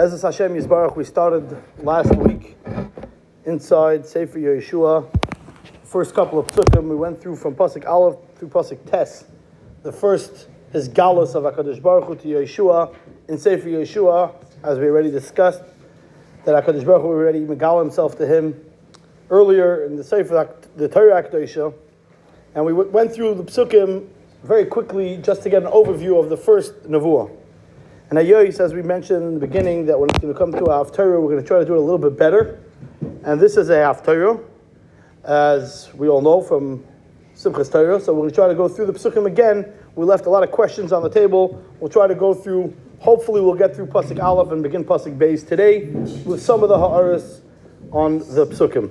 [0.00, 2.56] Be'ezus Hashem Yisbarach, we started last week
[3.44, 5.06] inside Sefer Yeshua.
[5.84, 9.26] First couple of psukim, we went through from Pasuk Aleph through Pasuk Tes.
[9.82, 12.96] The first is Galus of HaKadosh Baruch Hu to Yeshua
[13.28, 14.32] in Sefer Yeshua,
[14.62, 15.62] as we already discussed,
[16.46, 18.58] that HaKadosh Baruch Hu already megal himself to him
[19.28, 21.74] earlier in the Sefer, the Torah Akdosha.
[22.54, 24.08] And we went through the psukim
[24.44, 27.36] very quickly just to get an overview of the first Nevuah.
[28.10, 30.84] And Ayois, as we mentioned in the beginning, that it's going to come to a
[30.84, 32.58] Haftarah, we're going to try to do it a little bit better.
[33.22, 34.42] And this is a Haftarah,
[35.22, 36.84] as we all know from
[37.36, 38.00] Simchas Torah.
[38.00, 39.72] So we're going to try to go through the Psukim again.
[39.94, 41.64] We left a lot of questions on the table.
[41.78, 45.46] We'll try to go through, hopefully we'll get through Pasuk Aleph and begin Pasuk Beis
[45.46, 45.84] today
[46.24, 47.42] with some of the Ha'aris
[47.92, 48.90] on the Psukim.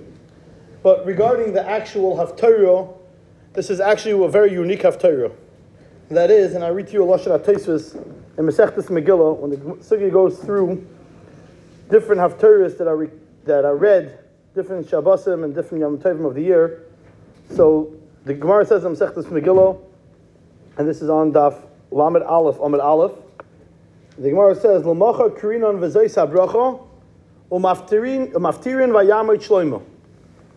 [0.81, 2.98] But regarding the actual Haftarah,
[3.51, 5.34] this is actually a very unique Haftarah.
[6.09, 9.57] That is, and I read to you a Lashon HaTaisvis in Masechtas Megillah, when the
[9.57, 10.88] Sugi goes through
[11.89, 13.12] different Haftarahs that are,
[13.43, 14.18] that are read,
[14.55, 16.85] different Shabbosim and different Yom Tovim of the year.
[17.51, 19.77] So the Gemara says in Masechtas Megillah,
[20.77, 23.12] and this is on Daf Lamed Aleph, Amid Aleph.
[24.17, 26.82] The Gemara says, L'macha krinon v'zois habracha,
[27.51, 29.84] u'maftirin v'yamot shloimo.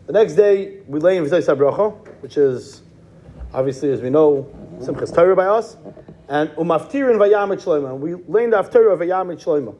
[0.06, 2.82] The next day, we lay in v'zois habracha, which is,
[3.52, 5.76] obviously, as we know, Simchas Torah by us,
[6.32, 7.96] and umaftirin vayamit shloima.
[7.98, 9.74] We learned after vayamit shloima.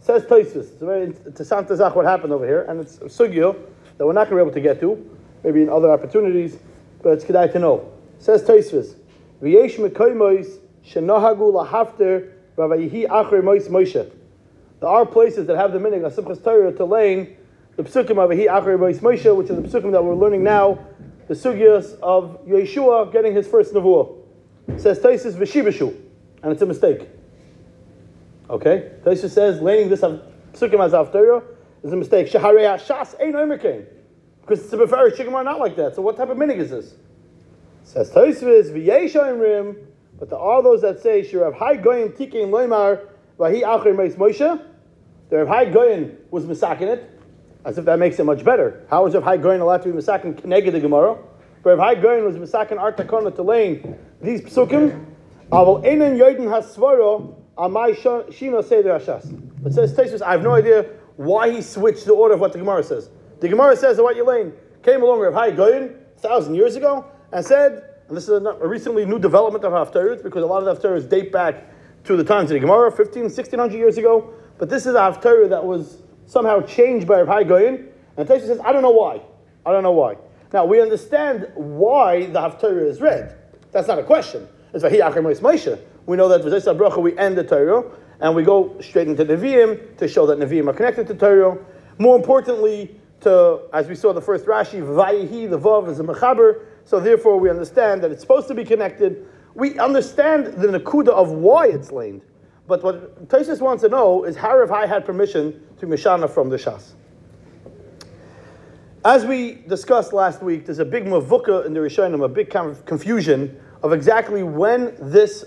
[0.00, 0.56] Says Tosus.
[0.56, 3.56] It's very interessant zach what happened over here, and it's a sugyo
[3.96, 6.58] that we're not going to be able to get to, maybe in other opportunities,
[7.04, 7.92] but it's kedai to know.
[8.18, 8.96] Says Tosus.
[9.40, 14.10] V'yesh mekoymois shenahagu lahafter v'vayihi achre mois Moshe.
[14.80, 17.36] There are places that have the meaning of Simchas Torah to lane
[17.76, 20.84] the psukim of Vahi achre mois Moshe, which is the psukim that we're learning now,
[21.28, 24.25] the sugyas of Yeshua getting his first nevuah.
[24.76, 25.94] Says Taisus v'shibashu,
[26.42, 27.08] and it's a mistake.
[28.50, 31.42] Okay, Taisus says laying this psukim as after
[31.82, 32.28] is a mistake.
[32.28, 33.86] Shaharei hashas ein omerkein,
[34.42, 35.94] because it's a beferish shigam are not like that.
[35.94, 36.94] So what type of minig is this?
[37.84, 39.76] Says Taisus v'yesh oimrim,
[40.18, 43.06] but there are those that say shirav hai goyim tikein loymar
[43.38, 44.62] vahi achre meis Moshe.
[45.28, 47.10] The Rav Hai was misakin it,
[47.64, 48.86] as if that makes it much better.
[48.88, 51.18] How is Rav Hai Goyin allowed to be misakin keneged the Gemara?
[51.66, 55.04] Rav Hai Goyin was misakin artakona to lane these psukim.
[55.50, 59.66] Aval enen yoidin hasvaro amai shino seder hashas.
[59.66, 60.84] It says Taisus, I have no idea
[61.16, 63.10] why he switched the order of what the Gemara says.
[63.40, 64.52] The Gemara says that what Yelaine
[64.84, 68.54] came along Rav Hai Goyin a thousand years ago and said, and this is a,
[68.64, 71.64] recently new development of Haftarahs because a lot of the Haftarahs date back
[72.04, 74.32] to the times of the Gemara, 15, 1600 years ago.
[74.58, 77.88] But this is a Haftarah that was somehow changed by Rav Hai Goyin.
[78.16, 79.20] And Taisus says, I don't know why.
[79.64, 80.16] I don't know why.
[80.52, 83.36] Now, we understand why the Haftarah is read.
[83.72, 84.48] That's not a question.
[84.72, 85.78] It's Vahi Moshe.
[86.06, 87.84] We know that with Zaysa Bracha we end the Torah
[88.20, 91.58] and we go straight into Nevi'im to show that Nevi'im are connected to Torah.
[91.98, 96.64] More importantly, to as we saw the first Rashi, Vayihi, the Vav is a Mechaber.
[96.84, 99.26] So therefore, we understand that it's supposed to be connected.
[99.54, 102.22] We understand the Nakuda of why it's lamed.
[102.68, 106.48] But what Taisus wants to know is how Rav Hai had permission to Mishana from
[106.48, 106.92] the Shas.
[109.06, 112.68] As we discussed last week, there's a big mavuka in the Rishonim, a big kind
[112.68, 115.44] of confusion of exactly when this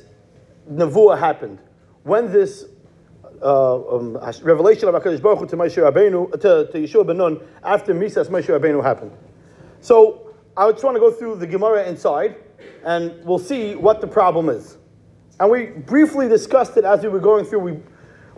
[0.71, 1.59] nevuah happened,
[2.03, 2.67] when this
[3.41, 7.41] uh, um, revelation of Hakadosh Baruch Hu to Moshe Rabbeinu, to, to Yeshua ben Nun
[7.61, 9.11] after Misas Moshe Rabbeinu happened.
[9.81, 12.37] So I just want to go through the Gemara inside,
[12.85, 14.77] and we'll see what the problem is.
[15.41, 17.59] And we briefly discussed it as we were going through.
[17.59, 17.79] We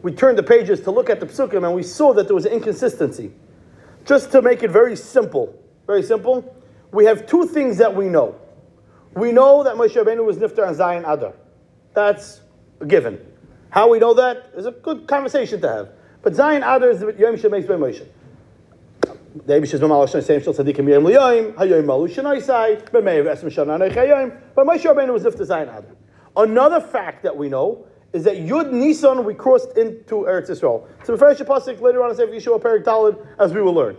[0.01, 2.47] we turned the pages to look at the psukim, and we saw that there was
[2.47, 3.31] an inconsistency.
[4.05, 5.53] Just to make it very simple,
[5.85, 6.55] very simple,
[6.91, 8.35] we have two things that we know.
[9.15, 11.33] We know that Moshe Rabbeinu was niftar on Zayin Adar.
[11.93, 12.41] That's
[12.79, 13.19] a given.
[13.69, 15.89] How we know that is a good conversation to have.
[16.21, 18.05] But Zayin Adar is the Yom Shemeis by Moshe.
[19.33, 19.79] But Moshe
[24.83, 25.95] Rabbeinu was niftar Zayin Adar.
[26.35, 30.85] Another fact that we know is that Yud Nisan we crossed into Eretz Yisrael.
[31.03, 33.97] So the first pasuk later on in Sefer Yeshua Perik Talid, as we will learn.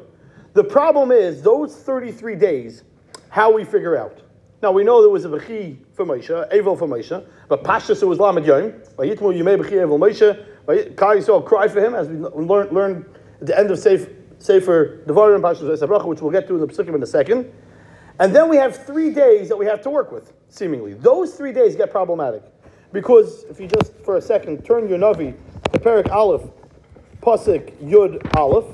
[0.52, 2.84] The problem is those 33 days,
[3.30, 4.20] how we figure out.
[4.62, 8.06] Now we know there was a Bechi for Moshe, Evil for Moshe, but Pashas it
[8.06, 8.72] was Lamed Yom.
[8.98, 10.96] Vayitmu Yimei Bechi Evil Moshe.
[10.96, 13.06] Kal Yisrael cry for him, as we learned learn
[13.40, 16.66] at the end of Sefer, Sefer Devarim Pashas Vesabracha, which we'll get to in the
[16.66, 17.50] Pesukim in a second.
[18.18, 20.92] And then we have three days that we have to work with, seemingly.
[20.92, 22.42] Those three days get problematic.
[22.92, 25.34] Because if you just for a second turn your Navi
[25.72, 26.42] to Perik Aleph,
[27.20, 28.66] Pasik Yud Aleph,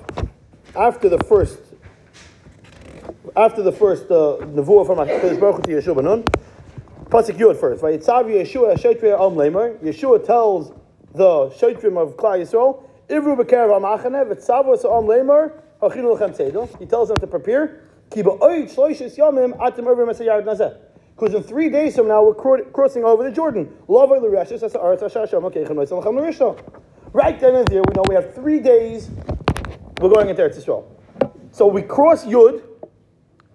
[0.75, 1.59] after the first
[3.37, 6.25] after the first uh, nevuah from HaKadosh Baruch to Yeshua Benun,
[7.05, 7.83] Pasuk Yud first.
[7.83, 8.01] Right?
[8.01, 9.79] Yetzav Yeshua Sheitre Om Lemer.
[9.79, 10.73] Yeshua tells
[11.15, 16.79] the Sheitrim of Klal Yisrael, Ivru b'kerev ha'machane v'tzavos ha'am lemer ha'chinu l'chem tzedel.
[16.79, 17.85] He tells them to prepare.
[18.11, 20.77] Ki ba'oid shloishes yomim atim over mesayard nazeh.
[21.19, 23.75] Because in three days from now, we're cro- crossing over the Jordan.
[27.13, 29.11] Right then and there, we know we have three days
[30.01, 30.85] we're going into Eretz Yisrael.
[31.51, 32.63] So we cross Yud,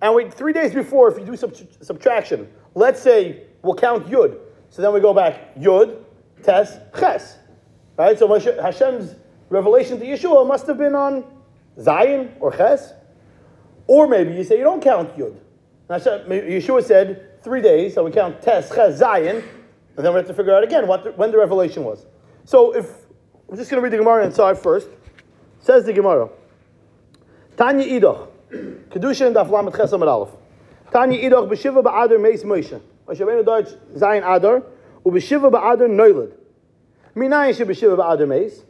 [0.02, 4.40] and we three days before, if you do sub- subtraction, let's say we'll count Yud.
[4.70, 6.04] So then we go back Yud,
[6.44, 7.38] Tes, Ches.
[7.96, 8.20] Right?
[8.20, 8.28] So
[8.62, 9.16] Hashem's
[9.48, 11.24] revelation to Yeshua must have been on
[11.78, 12.92] Zayin or Ches.
[13.88, 15.38] Or maybe you say you don't count Yud.
[15.90, 19.44] Yeshua said three days, so we count Tes, Ches, Zayin,
[19.96, 22.06] and then we have to figure out again the, when the revelation was.
[22.46, 23.04] So if
[23.54, 24.88] I'm just going to read the Gemara inside first.
[25.60, 26.28] Says the Gemara.
[27.56, 28.28] Tanya Idoch.
[28.90, 30.32] Kedusha and Daf Lamed Ches Amar Aleph.
[30.92, 32.82] Tanya Idoch b'shiva ba'adar meis Moshe.
[33.08, 34.64] Moshe Rabbeinu Deutsch Zayin Adar
[35.06, 36.34] u'b'shiva ba'adar Noilad.
[37.16, 38.64] Minayin she b'shiva ba'adar meis.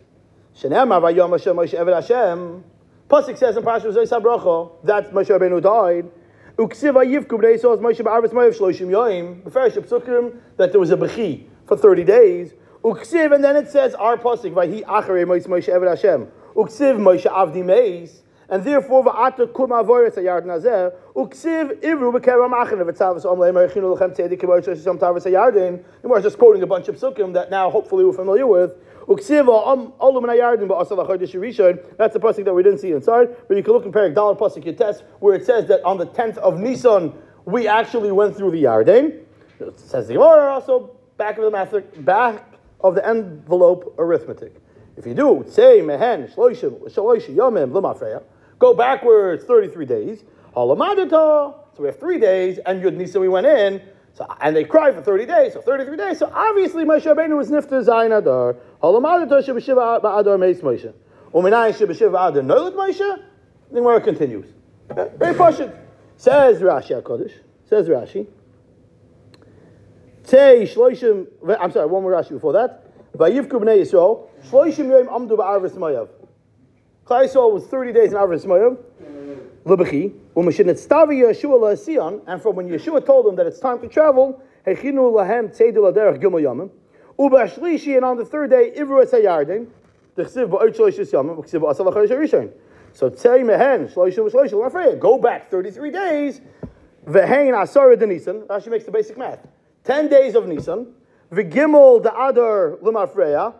[0.57, 2.63] Shenemar vayom Hashem Moshe Eved Hashem.
[3.09, 6.11] Pasuk says in Parashat Zay Sabracha that Moshe Rabbeinu died.
[6.57, 9.41] Uksiv Yivku b'nei Yisrael Moshe ba'arvis Moav Shloshim Yoim.
[9.41, 12.53] B'ferish Psukim that there was a bechi for 30 days.
[12.83, 16.27] Uksiv and then it says our pasuk vayhi acharei Moshe Moshe Eved Hashem.
[16.55, 18.21] Uksiv Moshe Avdi Meis.
[18.49, 23.97] And therefore, va'ata kum avoyres ayard nazer, uksiv ivru b'kerem achin v'tzavas om le'mer chinu
[23.97, 25.83] lechem tzedi kibosh shom tavas ayardin.
[26.03, 28.75] And we're just quoting a bunch of psukim that now hopefully we're familiar with.
[29.07, 29.93] Um,
[31.41, 31.97] Rishon.
[31.97, 34.37] That's the pasuk that we didn't see inside, but you can look in Perik Dalad
[34.39, 37.13] pasuk Yates where it says that on the tenth of Nisan
[37.45, 39.19] we actually went through the Yarden.
[39.59, 41.73] It says the Gemara also back of the math,
[42.05, 42.45] back
[42.81, 44.55] of the envelope arithmetic.
[44.95, 48.23] If you do, say mehen shloishim shloishim yomim l'mafreya,
[48.59, 50.23] go backwards 33 days.
[50.55, 51.55] Halamadata.
[51.75, 53.81] So we have three days, and Yud Nisa we went in,
[54.13, 56.19] so, and they cried for 30 days, so 33 days.
[56.19, 58.55] So obviously Moshe Rabbeinu was nifter zayin adar.
[58.81, 60.93] Halamadata shebeshiva ba'adar meis Moshe.
[61.33, 63.19] Uminai shebeshiva adar noilad Moshe.
[63.71, 64.53] The Gemara continues.
[64.89, 65.75] Very pashut.
[66.17, 67.33] Says Rashi HaKodesh.
[67.67, 68.27] Says Rashi.
[70.25, 71.27] Tei shloishim.
[71.59, 72.83] I'm sorry, one more Rashi before that.
[73.17, 74.27] Vayivku b'nei Yisrael.
[74.47, 76.09] Shloishim yoim amdu ba'arvis mayav.
[77.07, 78.77] Klai was 30 days in Arvis mayav.
[79.65, 80.13] Lebechi.
[80.35, 82.21] Umashin stavi Yeshua la'asiyan.
[82.27, 86.21] And from when Yeshua told them that it's time to travel, hechinu lahem tzeidu laderech
[86.21, 86.69] gimel yamim.
[87.17, 89.67] Ubashlishi, and on the third day, Ivru Esayardin,
[90.15, 92.51] the ba'ot shloishis yamim, Chsiv ba'asal achayish harishon.
[92.93, 94.99] So tzei mehen, shloishim shloishim, l'afreya.
[94.99, 96.41] Go back 33 days.
[97.05, 98.41] Vehein asara de Nisan.
[98.41, 99.45] Rashi makes the basic math.
[99.83, 100.93] 10 days of Nisan.
[101.31, 103.53] V'gimel the Adar l'mafreya.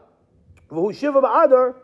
[0.71, 1.75] V'hu shiva ba'adar.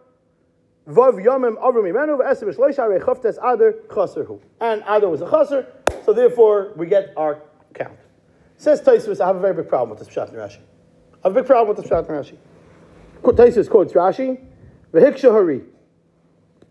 [0.89, 4.39] Vav yamim avram imenu v'eser v'shloisha rei chaftes Adar chaserhu.
[4.59, 5.67] And Adar was a chaser,
[6.03, 7.41] so therefore we get our
[7.75, 7.95] count.
[8.57, 10.57] Says Taisus, I have a very big problem with this Pshat Rashi.
[11.23, 12.37] I have a big problem with this Pshat Rashi.
[13.21, 14.39] Taisus quotes Rashi,
[14.91, 15.61] V'hiksha hari.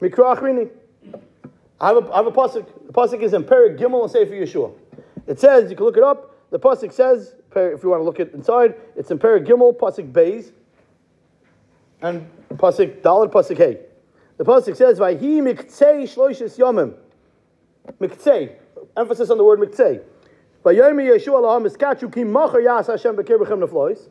[0.00, 0.68] Mikra achrini.
[1.80, 2.66] I have a, I have a pasuk.
[2.86, 4.72] The pasuk is in Perik Gimel and Sefer Yeshua.
[5.28, 6.34] It says, you can look it up.
[6.50, 10.10] The pasuk says, if you want to look it inside, it's in Perik Gimel, pasuk
[10.10, 10.50] Beis,
[12.02, 13.78] and pasuk Dalad, pasuk Hey.
[14.38, 16.94] The pasuk says, "Vayhi miktzei shloishes yomim."
[18.00, 18.52] Miktzei,
[18.96, 20.00] emphasis on the word miktzei.
[20.64, 24.08] Vayomi Yeshua laham iskachu ki macher yas Hashem bekir b'chem neflois.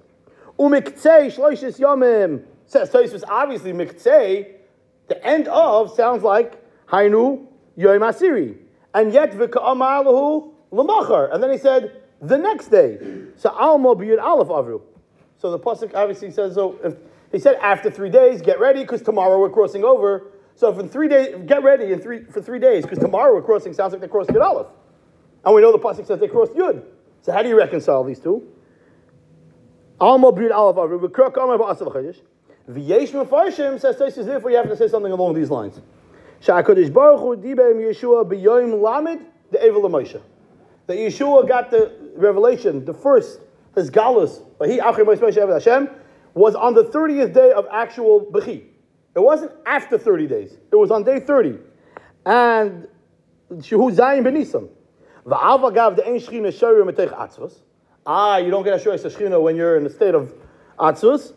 [0.60, 2.44] Umiktzei shloishes yomim.
[2.66, 4.56] Says Tosfos, obviously miktzei.
[5.08, 7.46] The end of sounds like hainu
[7.78, 8.58] yom asiri,
[8.94, 11.34] and yet v'ka'amalahu l'machar.
[11.34, 13.00] And then he said the next day.
[13.38, 14.82] So almo b'yud aleph avru.
[15.38, 16.78] So the pasuk obviously says so.
[16.84, 16.96] If
[17.32, 20.32] he said after three days, get ready because tomorrow we're crossing over.
[20.56, 23.42] So if in three days, get ready in three for three days because tomorrow we're
[23.42, 23.74] crossing.
[23.74, 24.68] Sounds like they're crossing Yud Aleph,
[25.46, 26.84] and we know the pasuk says they crossed Yud.
[27.22, 28.48] So how do you reconcile these two?
[30.00, 32.22] Alma b'yud aleph avru v'krok amar ba'asal chayish.
[32.70, 34.26] V'yesh mefarshim says Tosfos.
[34.26, 35.82] Therefore, you have to say something along these lines.
[36.42, 40.22] Sha'akodesh baruch hu diber Yeshua b'yoyim lamed the Evil Moshe.
[40.88, 43.42] That Yeshua got the revelation, the first
[43.76, 45.90] his galus, but he Achim Moshe Hashem
[46.38, 48.64] was on the 30th day of actual Bechi.
[49.16, 50.56] It wasn't after 30 days.
[50.72, 51.58] It was on day 30.
[52.26, 52.88] And
[53.52, 54.70] Shehu Zayin Benisim.
[55.26, 56.04] Va'ava gav the.
[58.06, 60.34] Ah, you don't get a shoyim shchina when you're in a state of
[60.80, 61.34] kukuloi.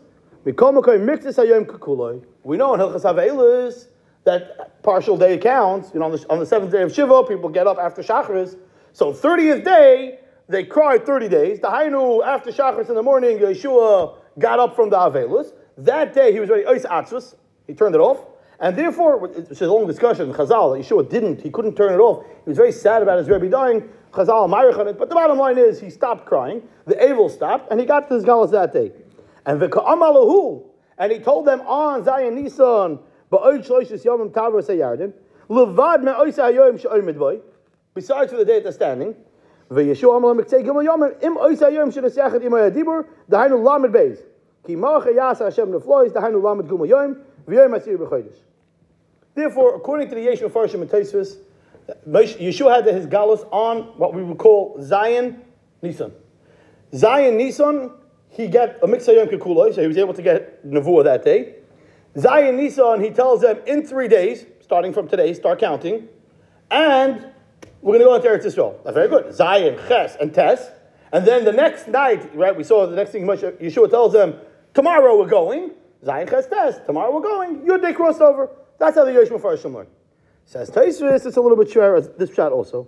[2.43, 3.87] We know in Hilchas Havelis
[4.23, 5.91] that partial day counts.
[5.93, 8.55] You know, on the, on the seventh day of Shiva, people get up after Shacharis.
[8.93, 11.59] So 30th day, they cry 30 days.
[11.59, 15.53] The Hainu, after Shacharis in the morning, Yeshua got up from the Avelus.
[15.77, 17.35] That day he was ready, oh, Ois Atzvus.
[17.67, 18.25] He turned it off.
[18.59, 20.31] And therefore, it's a long discussion.
[20.33, 22.23] Chazal, Yeshua didn't, he couldn't turn it off.
[22.43, 23.89] He was very sad about his Rebbe dying.
[24.11, 24.99] Chazal, Myrich on it.
[24.99, 26.61] But the bottom line is, he stopped crying.
[26.85, 28.91] The Avel stopped, and he got to his Galas that day.
[29.47, 30.63] And the Ka'amalahu,
[30.99, 32.99] and he told them on Zayin Nisan,
[33.31, 33.59] boy,
[37.95, 39.15] besides for the day that they're standing,
[39.71, 42.95] וישוע אמר למקצה גמל יאמר, אם אויס היום שנסח את אמי הדיבור,
[43.29, 44.21] דהיינו למד בייז.
[44.63, 47.13] כי מלך יעשה השם נפלויס, דהיינו למד גמל יום,
[47.47, 48.43] ויום עשיר בחודש.
[49.35, 51.37] Therefore, according to the Yesh Mepharshim and Taisvis,
[52.05, 55.37] Yeshua had his gallows on what we would call Zayin
[55.81, 56.11] Nisan.
[56.93, 57.91] Zayin Nisan,
[58.29, 61.55] he got a mixed Yom Kikuloi, so he was able to get Navua that day.
[62.15, 66.09] Zayin Nisan, he tells them in three days, starting from today, start counting,
[66.69, 67.25] and
[67.81, 68.83] we're going to go into Eretz Yisrael.
[68.83, 69.25] That's very good.
[69.27, 70.69] Zayin, Ches, and Tes.
[71.11, 74.35] And then the next night, right, we saw the next thing Yeshua tells them,
[74.73, 75.71] tomorrow we're going.
[76.03, 76.85] Zayin, Ches, Tes.
[76.85, 77.61] Tomorrow we're going.
[77.61, 78.49] Yud, they crossed over.
[78.79, 79.87] That's how the Yoshua Farshim learn.
[80.45, 82.87] Says Taisvis, it's a little bit share this chat also.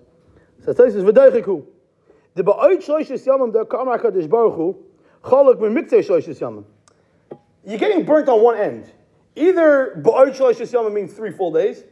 [0.65, 1.65] Says Taisvis, v'deichiku.
[2.35, 4.75] The ba'oid shloishis yamim der kamar kadosh baruch hu,
[5.23, 6.65] chalak min miktei shloishis yamim.
[7.63, 8.91] You're getting burnt on one end.
[9.35, 11.83] Either ba'oid shloishis yamim means three full days,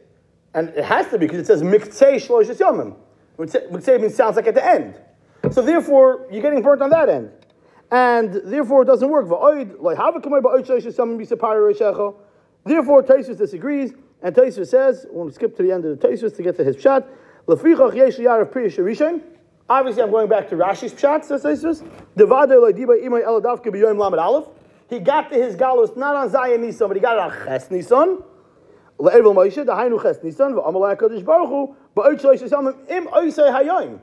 [0.54, 2.96] and it has to be because it says miktei shloishis yamim.
[3.38, 4.94] Miktei means sounds like at the end.
[5.50, 7.30] So therefore, you're getting burnt on that end.
[7.90, 9.28] And therefore, it doesn't work.
[9.28, 9.82] Therefore,
[13.02, 13.92] Taisus disagrees,
[14.22, 16.76] and Taisus says, we'll skip to the end of the Taisus to get to his
[16.76, 17.06] pshat.
[19.68, 21.82] Obviously, I'm going back to Rashi's pshat, says Taisus.
[24.88, 27.70] He got to his galus not on Zayin Nisan, but he got it on Ches
[27.70, 28.22] Nisan.
[28.98, 33.98] Le'evel Moshe, dahainu Ches Nisan, v'amalai HaKadosh Baruch Hu, ba'oid shloish yisam im oisei hayayim.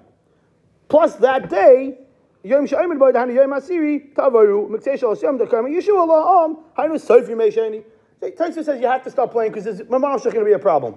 [0.87, 1.97] Plus that day,
[2.43, 7.33] Yom Shaimin by Dahani Yom Asiri, Tavaru, Miksei Shal Hashem, Dakar, Yeshua La'am, Hainu Sofi
[7.33, 7.83] Meisheni.
[8.21, 10.95] Taisa says you have to stop playing because there's mamash going to be a problem.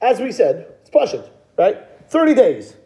[0.00, 1.78] As we said, it's pashut, right?
[2.08, 2.76] 30 days.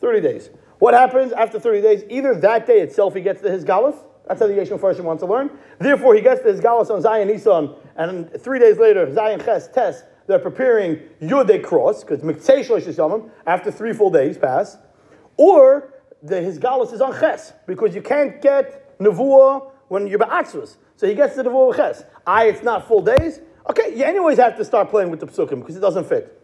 [0.00, 0.50] 30 days.
[0.78, 2.04] What happens after 30 days?
[2.08, 3.96] Either that day itself he gets to his galus,
[4.26, 5.50] that's how the Yeshua Farshim wants to learn.
[5.78, 10.02] Therefore, he gets his galus on Zayin Nisan, and three days later, Zayin Ches Tes,
[10.26, 14.78] they're preparing they cross, because Miktsei Shlosh after three full days pass.
[15.36, 20.76] Or the, his galus is on Ches, because you can't get Nevuah when you're Ba'atzvus.
[20.96, 22.04] So he gets the Nevuah Ches.
[22.26, 23.40] I, it's not full days.
[23.68, 26.40] Okay, you anyways have to start playing with the psukim because it doesn't fit.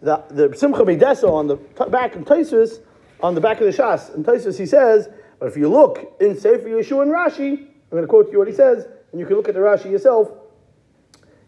[0.00, 2.80] The, the Simcha Mideso on the back of Taisus,
[3.20, 6.38] on the back of the Shas, in Taisus he says, but if you look in
[6.38, 9.36] Sefer Yeshua and Rashi, I'm going to quote you what he says, and you can
[9.36, 10.30] look at the Rashi yourself.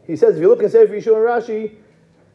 [0.06, 1.76] He says, if you look in Sefer Yeshua and Rashi,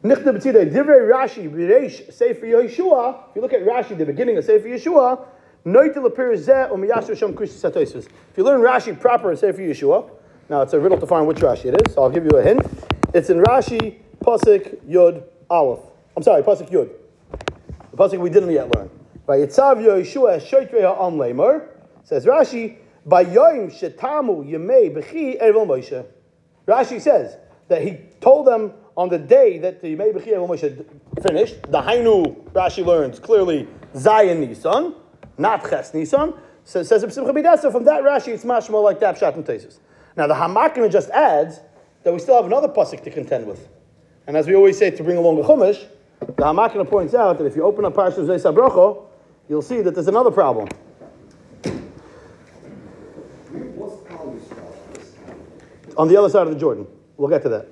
[0.04, 5.26] Divrei Rashi, B'reish Sefer Yeshua, if you look at Rashi, the beginning of Sefer Yeshua.
[5.68, 5.96] If
[8.36, 10.10] you learn Rashi proper Sefer Yeshua,
[10.48, 12.42] now it's a riddle to find which Rashi it is, so I'll give you a
[12.42, 12.64] hint.
[13.12, 15.80] It's in Rashi, Pasik, Yud, Aleph.
[16.16, 16.90] I'm sorry, Pasik Yud.
[17.90, 18.88] The Pasik we didn't yet learn.
[19.26, 21.66] By Yitzav Yeshua Shoitre Ha'am Leimer,
[22.04, 26.06] says Rashi, by Yoim Shetamu Yemei B'chi Ervel Moshe.
[26.68, 30.86] Rashi says that he told them on the day that the Yemei B'chi Ervel Moshe
[31.22, 34.94] finished, the Hainu, Rashi learns clearly Zayin Nisan,
[35.38, 36.32] not Ches Nisan.
[36.62, 39.78] So says from that Rashi, it's much more like that Pshat and Tesis.
[40.16, 41.60] Now the Hamakna just adds
[42.04, 43.68] that we still have another pasuk to contend with.
[44.28, 45.84] And as we always say to bring along a Chumash,
[46.20, 49.02] the Hamakna points out that if you open up Parashat Zay Sabrocho,
[49.48, 50.68] you'll see that there's another problem.
[55.96, 56.86] On the other side of the Jordan.
[57.16, 57.68] We'll get to that.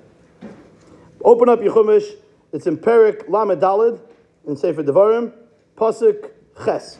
[1.23, 2.05] Open up your Chumash.
[2.51, 3.99] It's in Perik Lamed Dalid
[4.47, 5.33] in Sefer Devarim,
[5.75, 6.31] Pasuk
[6.63, 6.99] Ches.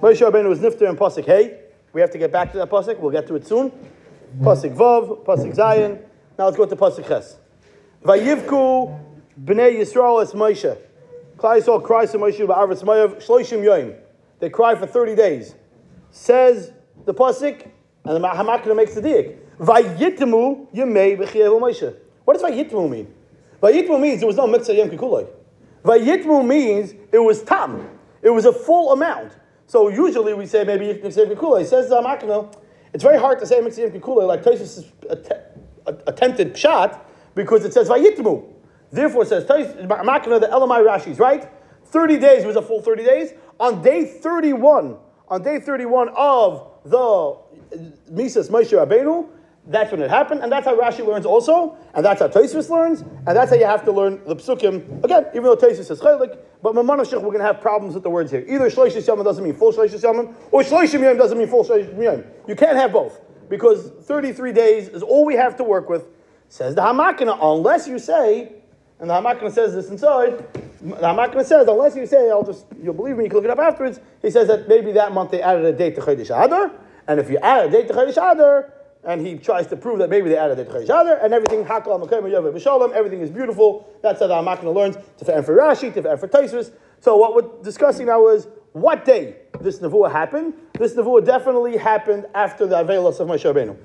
[0.00, 1.60] Moshe Rabbeinu was nifter in Pasuk Hey.
[1.92, 2.98] We have to get back to that pasuk.
[2.98, 3.70] We'll get to it soon.
[4.40, 6.02] Pasuk Vav, Pasuk Zayin.
[6.38, 7.36] Now let's go to Pasuk Ches.
[8.04, 9.00] Vayivku
[9.42, 10.76] bnei Yisrael es Moshe.
[11.38, 13.98] Cries to Moshe shloishim yoyim.
[14.40, 15.54] They cry for 30 days.
[16.10, 16.72] Says
[17.04, 17.70] the pasuk,
[18.04, 19.38] and the Hamakna makes the diak.
[19.58, 20.18] B'chiev
[21.60, 21.96] Moshe.
[22.24, 23.14] What does Vayitmu mean?
[23.62, 25.28] Vayitmu means there was no mitzvah yom kikuloi.
[25.84, 27.88] Vayitmu means it was tam.
[28.22, 29.32] It was a full amount.
[29.66, 31.60] So usually we say maybe Mitzvah Kikula.
[31.60, 32.54] He says uh, Zamakno,
[32.92, 34.90] it's very hard to say Mitzvah Kikula like Tosis
[35.86, 37.00] attempted pshat
[37.34, 38.44] because it says Vayitmu.
[38.92, 41.48] Therefore it says Zamakno the Elamai Rashi is right.
[41.86, 43.32] 30 days was a full 30 days.
[43.58, 44.96] On day 31,
[45.28, 47.36] on day 31 of the
[48.10, 49.28] Mises Moshe Rabbeinu,
[49.68, 53.00] that's when it happened, and that's how Rashi learns also, and that's how Tosfos learns,
[53.00, 55.02] and that's how you have to learn the psukim.
[55.02, 58.10] Again, even though Tosfos says chaylik, but Mamanashich, we're going to have problems with the
[58.10, 58.44] words here.
[58.46, 62.00] Either Shloishis Yom doesn't mean full Shloishis Yom, or Shloishim Yom doesn't mean full Shloishim
[62.00, 62.24] Yom.
[62.46, 66.06] You can't have both, because 33 days is all we have to work with,
[66.48, 68.52] says the Hamakana, unless you say,
[68.98, 70.38] and the Hamakana says this inside,
[70.80, 73.50] the Hamakana says, unless you say, I'll just, you'll believe me, you can look it
[73.50, 76.72] up afterwards, he says that maybe that month they added a date to Chodesh Adar,
[77.06, 78.72] and if you add a date to Chodesh Adar,
[79.04, 81.34] and he tries to prove that maybe they added a date to Chodesh Adar, and
[81.34, 83.88] everything hakal b'shalom, everything is beautiful.
[84.02, 86.72] That's how the Amakna learns to and for Rashi, to for Taisus.
[87.00, 90.54] So what we're discussing now is what day this nevuah happened.
[90.78, 93.76] This nevuah definitely happened after the Avelos of Moshe Rabbeinu.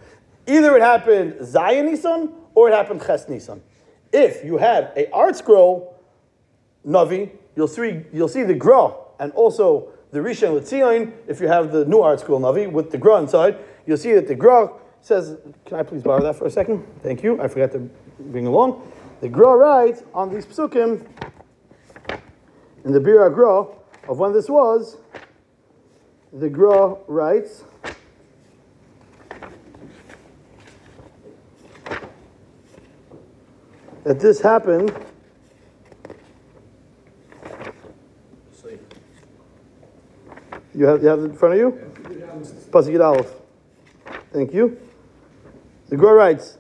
[0.48, 3.62] Either it happened Zayin Nisan or it happened Ches Nisan.
[4.12, 5.94] If you have a ArtScroll
[6.86, 11.14] Navi, you'll see you'll see the Gra and also the Rishon Letzion.
[11.28, 14.36] If you have the new ArtScroll Navi with the Gra inside, you'll see that the
[14.36, 14.70] Gra
[15.02, 16.86] says, "Can I please borrow that for a second?
[17.02, 17.42] Thank you.
[17.42, 17.90] I forgot to
[18.20, 18.82] bring along."
[19.22, 21.06] The Gra writes on these psukim
[22.84, 23.66] in the Bir Gra
[24.10, 24.98] of when this was.
[26.34, 27.64] The Gra writes.
[34.04, 34.94] That this happened
[40.74, 41.72] You have, you have it in front of you?
[42.70, 43.32] Pasuk Aleph.
[44.32, 44.80] Thank you.
[45.90, 46.58] The Gra writes,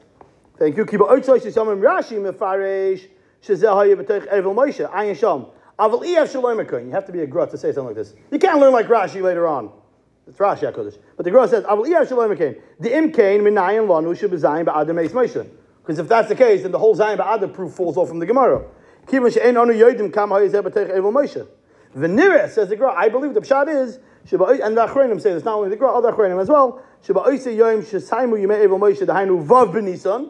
[0.58, 0.86] thank you.
[0.86, 3.08] Kiba oitzoy sheshamim Rashi mefaresh
[3.42, 5.48] shezeh haya b'toich Evil Moshe shalom
[6.86, 8.14] You have to be a Gra to say something like this.
[8.32, 9.72] You can't learn like Rashi later on.
[10.28, 10.98] It's Rashi HaKodesh.
[11.16, 12.36] But the Gra says, Aval ef shalom
[12.80, 15.50] The im kain minayin lanu shebezayin ba'adam eis Moshe.
[15.92, 18.26] Because if that's the case, then the whole Zayin ba'adam proof falls off from the
[18.26, 18.64] Gemara.
[19.08, 21.46] Kiva she'en anu yodim kam haya zeh er b'toich Evil Moshe.
[21.94, 22.94] Venira says the Gra.
[22.94, 23.98] I believe the pshat is
[24.32, 25.44] and the Achronim say this.
[25.44, 26.82] Not only the Gra, other Achronim as well.
[27.06, 30.30] Sheba Oise Yom Shesaimu Yimei Evel Moshe Dahainu Vav B'Nisan.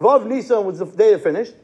[0.00, 1.54] Vav Nisan was the day it finished.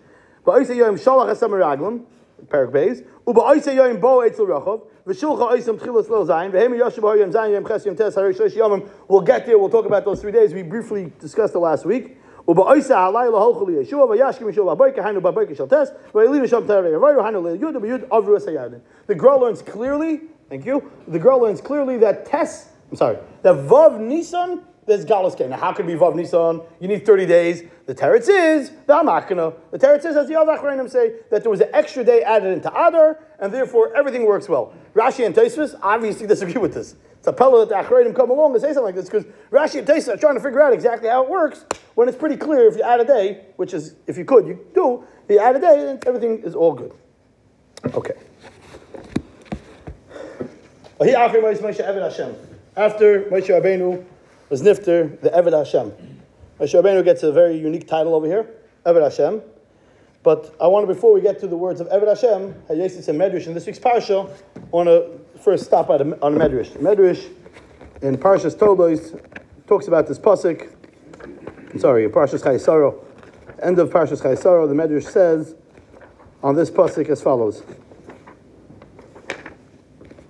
[0.45, 2.05] But Oise Yom Shalach Esam Raglim.
[2.49, 3.05] Perak Beis.
[3.27, 4.87] Uba Oise Yom Bo Eitzel Rachov.
[5.05, 6.53] V'shulcha Oisem Tchilas Lil Zayin.
[6.53, 8.89] V'hem Yoshem Yom Zayin Yom Tes Shlosh Yomim.
[9.09, 9.59] We'll get there.
[9.59, 10.55] We'll talk about those three days.
[10.55, 12.19] We briefly discussed it last week.
[12.50, 17.22] ובאויסה הלילה הולכו לישוע וישכם ישוע בבויקה היינו בבויקה של טס וילינו שם תרבי רבוירו
[17.24, 18.78] היינו ליהודה ביוד עברו את הירדן.
[19.12, 23.56] The girl learns clearly, thank you, the girl learns clearly that Tess, I'm sorry, that
[23.70, 26.61] Vav Nisan, there's Galus Now how can it be Vav Nisan?
[26.81, 27.63] You need 30 days.
[27.87, 31.51] The Teretz is, the Hamakana, the Teretz is, as the other Achrayim say, that there
[31.51, 34.73] was an extra day added into Adar, and therefore everything works well.
[34.95, 36.95] Rashi and Taisvis obviously disagree with this.
[37.19, 39.81] It's a pella that the Achreidim come along and say something like this because Rashi
[39.81, 42.67] and Taisa are trying to figure out exactly how it works when it's pretty clear
[42.67, 45.55] if you add a day, which is, if you could, you do, if you add
[45.55, 46.93] a day, then everything is all good.
[47.95, 48.15] Okay.
[52.77, 54.05] After Moshe Rabbeinu
[54.51, 55.93] was Nifter, the Eved Hashem.
[56.59, 58.51] Moshe Rabbeinu gets a very unique title over here,
[58.85, 59.41] Eved Hashem.
[60.23, 63.19] But I want to, before we get to the words of Eved Hashem, Hayesis and
[63.19, 66.71] Medrash in this week's parsha, I want to first stop at a, on a Medrash.
[66.73, 67.33] Medrash
[68.03, 69.15] in Parshas Toldos
[69.69, 70.69] talks about this pasuk.
[71.79, 73.05] Sorry, Parshas Chayesaro.
[73.63, 75.55] End of Parshas Chayesaro, the Medrash says
[76.43, 77.63] on this pasuk as follows.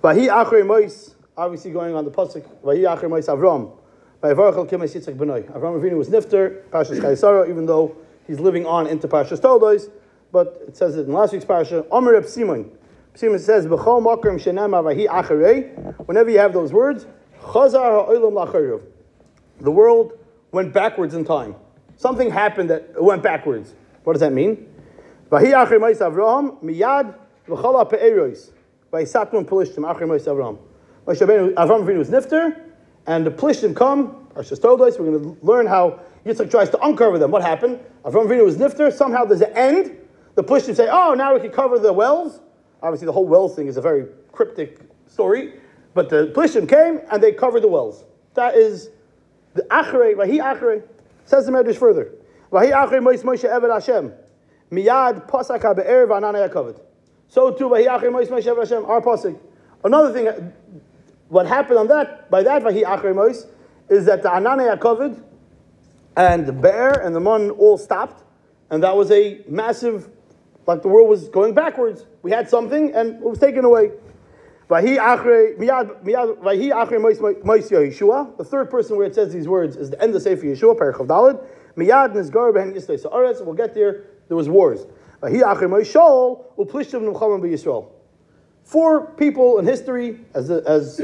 [0.03, 2.47] Vahi achrei mois, obviously going on the pasuk.
[2.61, 3.77] Vahi achrei mois Avram.
[4.21, 5.51] B'noi.
[5.51, 6.61] Avram Avinu was nifter.
[6.69, 7.95] Parshas Chayesaro, even though
[8.27, 9.89] he's living on into Parshas Toldos,
[10.31, 11.85] but it says it in last week's parsha.
[11.91, 12.71] Omer Reb Simon.
[13.15, 17.05] Simon says, "B'chol makrim shenema vahi acharei." Whenever you have those words,
[17.41, 18.81] chazar ha'olam lachariv.
[19.59, 20.13] The world
[20.51, 21.55] went backwards in time.
[21.97, 23.73] Something happened that went backwards.
[24.03, 24.67] What does that mean?
[25.31, 27.15] Vahi acharei ma'is Avraham miyad
[27.47, 28.51] v'chol ha'pe'erois
[28.93, 30.57] v'isatmun pelishtim acharei ma'is Avraham.
[31.07, 32.55] Avram Avinu was nifter,
[33.07, 34.27] and the pelishtim come.
[34.35, 34.97] Parshas Todos.
[34.97, 37.31] We're going to learn how Yitzchak tries to uncover them.
[37.31, 37.79] What happened?
[38.05, 38.91] Avram Avinu was nifter.
[38.91, 39.97] Somehow there's an end.
[40.35, 42.39] The pelishtim say, "Oh, now we can cover the wells."
[42.81, 45.53] Obviously, the whole wells thing is a very cryptic story,
[45.93, 48.05] but the Plishtim came and they covered the wells.
[48.33, 48.89] That is
[49.53, 50.83] the Achrei, Vahi Achrei.
[51.25, 52.11] Says the Medrash further.
[52.51, 54.13] Vahi Achrei Mois Moshe Eved Hashem.
[54.71, 56.79] Miyad Pasaka Be'er V'ananei HaKavod.
[57.27, 59.37] So too, Vahi Achrei Mois Moshe Eved Hashem, our Pasuk.
[59.83, 60.53] Another thing,
[61.31, 63.45] what happened on that, by that Vahi Achrei Mois,
[63.89, 65.23] is that the Ananei HaKavod
[66.17, 68.23] and the Be'er and the Mon all stopped,
[68.69, 70.09] and that was a massive
[70.67, 72.05] like the world was going backwards.
[72.21, 73.91] We had something and it was taken away.
[74.69, 79.47] Vahi Achre, Miyad, Miyad, Vahi Achre Mois Yeshua, the third person where it says these
[79.47, 81.43] words is the end of Sefer Yeshua, Perichav Dalid.
[81.77, 83.43] Miyad Nizgar Behen Yisrael Sa'aretz.
[83.43, 84.03] We'll get there.
[84.27, 84.85] There was wars.
[88.63, 90.99] Four people in history, as as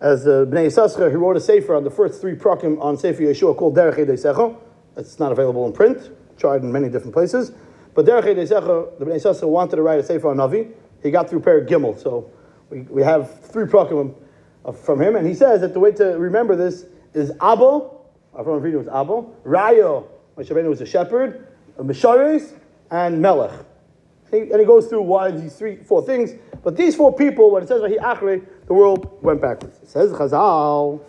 [0.00, 3.22] as uh, Bnei Yissaschar, he wrote a sefer on the first three prakim on Sefer
[3.22, 4.58] Yeshua called Derech Secho.
[4.96, 6.10] It's not available in print.
[6.36, 7.52] Tried in many different places.
[7.94, 10.72] But Derech Eidesecha, the Bnei Sasa wanted to write a Sefer on Navi.
[11.02, 12.00] He got through Per Gimel.
[12.00, 12.30] So
[12.70, 14.14] we, we have three prakim
[14.74, 15.16] from him.
[15.16, 17.88] And he says that the way to remember this is Abba,
[18.36, 21.46] Avram Avinu was Abba, Rayo, Moshe Rabbeinu was a shepherd,
[21.78, 22.54] Misharis,
[22.90, 23.52] and Melech.
[24.40, 26.32] And he, goes through why these three, four things.
[26.62, 29.78] But these four people, when it says he Achre, the world went backwards.
[29.82, 31.00] It says Chazal,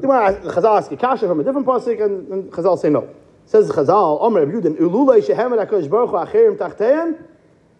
[0.00, 3.08] Chazal asks a kasha from a different pasuk, and, and Chazal say no.
[3.46, 7.22] Says Chazal, Omer Yudin, Ululei shehem Hakadosh Baruch Hu acherim tachteim.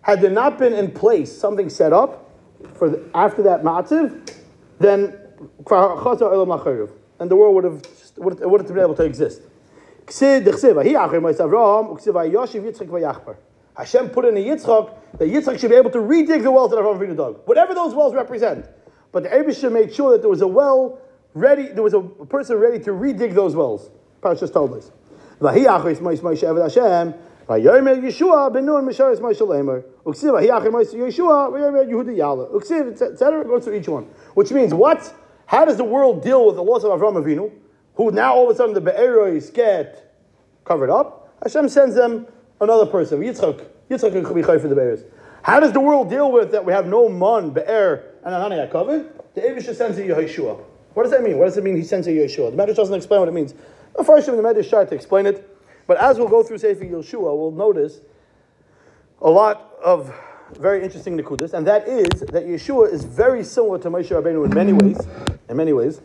[0.03, 2.31] Had there not been in place something set up
[2.75, 4.35] for the, after that matziv,
[4.79, 5.17] then
[7.19, 7.83] and the world would have
[8.17, 9.43] would have, would have been able to exist.
[13.77, 16.79] Hashem put in a Yitzchak that Yitzchak should be able to redig the wells that
[16.79, 18.67] Avraham Avinu dug, whatever those wells represent.
[19.13, 20.99] But the Abishah made sure that there was a well
[21.35, 23.91] ready, there was a person ready to redig those wells.
[24.23, 24.91] Parashas told us.
[27.49, 29.83] Vayomer Yeshua ben Nun Misharis Moshe Lemer.
[30.05, 32.51] Uksiva Hiachim Moshe Yeshua Vayomer Yehuda Yala.
[32.53, 33.45] Uksiv etc.
[33.45, 34.05] Goes through each one,
[34.35, 35.13] which means what?
[35.47, 37.51] How does the world deal with the loss of Avram Avinu,
[37.97, 40.15] who now all of a sudden the Be'erois get
[40.65, 41.35] covered up?
[41.43, 42.27] Hashem sends them
[42.65, 43.65] another person, Yitzchak.
[43.91, 45.05] Yitzchak be for the Be'eros.
[45.43, 49.13] How does the world deal with that we have no man, Be'er, and Ananiah covered?
[49.35, 50.63] The Avish sends a Yeshua.
[50.95, 51.39] What does that mean?
[51.39, 52.55] What does it mean he sends a Yeshua?
[52.55, 53.55] The Medrash doesn't explain what it means.
[53.97, 55.49] The first the Medrash tried to explain it.
[55.87, 58.01] But as we'll go through Sefer Yeshua, we'll notice
[59.21, 60.15] a lot of
[60.59, 64.55] very interesting nekudas, and that is that Yeshua is very similar to Moshe Rabbeinu in
[64.55, 64.99] many ways,
[65.49, 66.01] in many ways,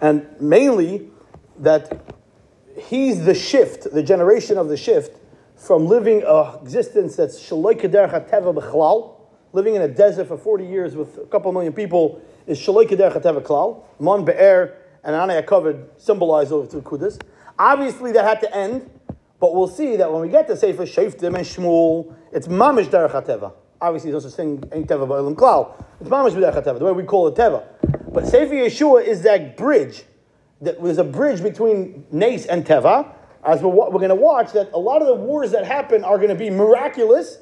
[0.00, 1.10] and mainly
[1.58, 2.14] that
[2.76, 5.18] he's the shift, the generation of the shift
[5.62, 9.14] from living a existence that's shaloi kederach hateva b'chlal,
[9.52, 13.22] living in a desert for 40 years with a couple million people, is shaloi kederach
[13.22, 17.20] hateva klal, mon be'er and anaya covered symbolize over to Kudus.
[17.58, 18.90] Obviously, that had to end,
[19.38, 23.12] but we'll see that when we get to Sefer Shaftim and Shmuel, it's mamish derech
[23.12, 23.52] hateva.
[23.80, 25.84] Obviously, there's no such thing ain't teva ba'olim klal.
[26.00, 27.64] It's mamish derech hateva, the way we call it teva.
[28.12, 30.02] But Sefer Yeshua is that bridge.
[30.60, 33.14] That there's a bridge between Nace and teva.
[33.44, 36.16] As we're, we're going to watch, that a lot of the wars that happen are
[36.16, 37.38] going to be miraculous,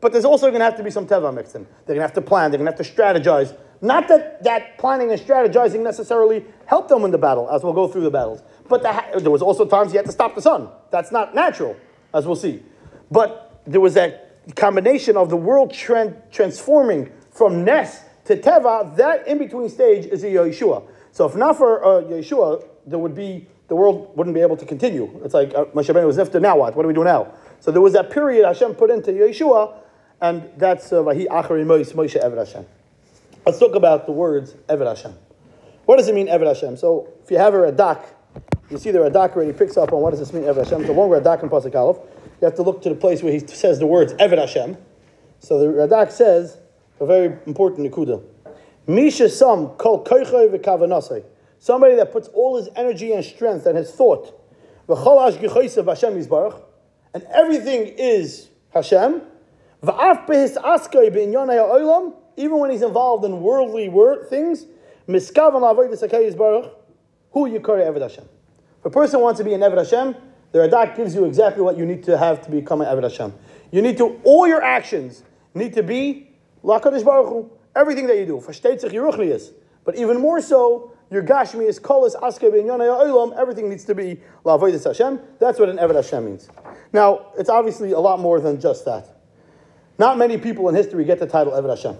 [0.00, 1.62] but there's also going to have to be some teva mixed in.
[1.62, 2.50] They're going to have to plan.
[2.50, 3.56] They're going to have to strategize.
[3.80, 7.88] Not that that planning and strategizing necessarily helped them win the battle, as we'll go
[7.88, 8.42] through the battles.
[8.68, 10.68] But the, there was also times he had to stop the sun.
[10.90, 11.76] That's not natural,
[12.14, 12.62] as we'll see.
[13.10, 18.96] But there was that combination of the world trend transforming from Ness to Teva.
[18.96, 20.86] That in between stage is a Yeshua.
[21.10, 24.66] So if not for uh, Yeshua, there would be the world wouldn't be able to
[24.66, 25.10] continue.
[25.24, 26.42] It's like uh, Moshe Rabbeinu was nifter.
[26.42, 26.76] Now what?
[26.76, 27.32] What do we do now?
[27.60, 29.72] So there was that period Hashem put into Yeshua,
[30.20, 32.66] and that's uh, Vahi Achari Moshe Eved Hashem.
[33.46, 35.14] Let's talk about the words Eved Hashem.
[35.86, 36.76] What does it mean Eved Hashem?
[36.76, 38.04] So if you have a Radak,
[38.68, 40.84] you see the Radak already picks up on what does this mean, Eved Hashem.
[40.84, 41.96] So one Radak in Pasuk Aleph,
[42.42, 44.76] you have to look to the place where he says the words Eved Hashem.
[45.38, 46.58] So the Radak says
[47.00, 48.22] a very important nikuda.
[48.86, 51.24] Misha Sam kol koichay v'kavanasay.
[51.62, 54.36] Somebody that puts all his energy and strength and his thought.
[57.14, 59.22] And everything is Hashem.
[62.36, 64.66] Even when he's involved in worldly word things.
[65.06, 65.14] Who
[67.46, 68.24] you Eved Hashem.
[68.80, 70.16] If a person wants to be an Eved Hashem,
[70.50, 73.32] the Radak gives you exactly what you need to have to become an Eved Hashem.
[73.70, 75.22] You need to, all your actions
[75.54, 76.28] need to be
[76.64, 77.48] Lakadosh Baruch Hu.
[77.76, 79.52] Everything that you do.
[79.84, 83.36] But even more so, your Gashmi is Kolis Aske Olam.
[83.36, 85.20] Everything needs to be La'avoidus Hashem.
[85.38, 86.48] That's what an Eved Hashem means.
[86.92, 89.08] Now, it's obviously a lot more than just that.
[89.98, 91.98] Not many people in history get the title Eved Hashem.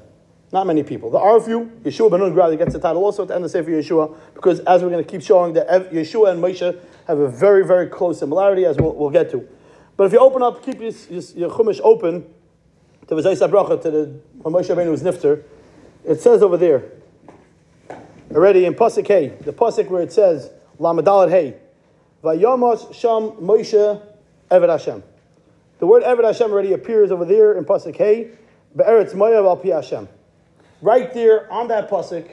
[0.51, 1.11] Not many people.
[1.11, 4.16] The Arfu, Yeshua ben Nun gets the title also at the end of Sefer Yeshua,
[4.35, 7.88] because as we're going to keep showing that Yeshua and Moshe have a very, very
[7.88, 9.46] close similarity, as we'll, we'll get to.
[9.96, 12.25] But if you open up, keep your, your Chumash open
[13.09, 15.42] to Vizay Sabracha, to the when Moshe Rabbeinu was Nifter,
[16.07, 16.85] it says over there,
[18.35, 21.57] already in Pasuk Hey, the Pasuk where it says, Lamadalat Hey,
[22.23, 24.01] Vayamos Sham Moshe
[24.51, 25.03] Eved Hashem.
[25.79, 28.31] The word Eved Hashem already appears over there in Pasuk Hey,
[28.77, 30.09] Be'eretz Moyav al Pi Hashem.
[30.81, 32.29] Right there on that pasuk,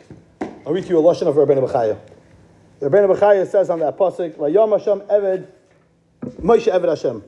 [0.66, 2.00] I'll read to you a lashon of Rabbeinu Bechaya.
[2.82, 5.48] Rabbeinu Bechaya says on that pasuk, "Vayom Hashem Eved
[6.42, 7.24] Moshe Eved Hashem."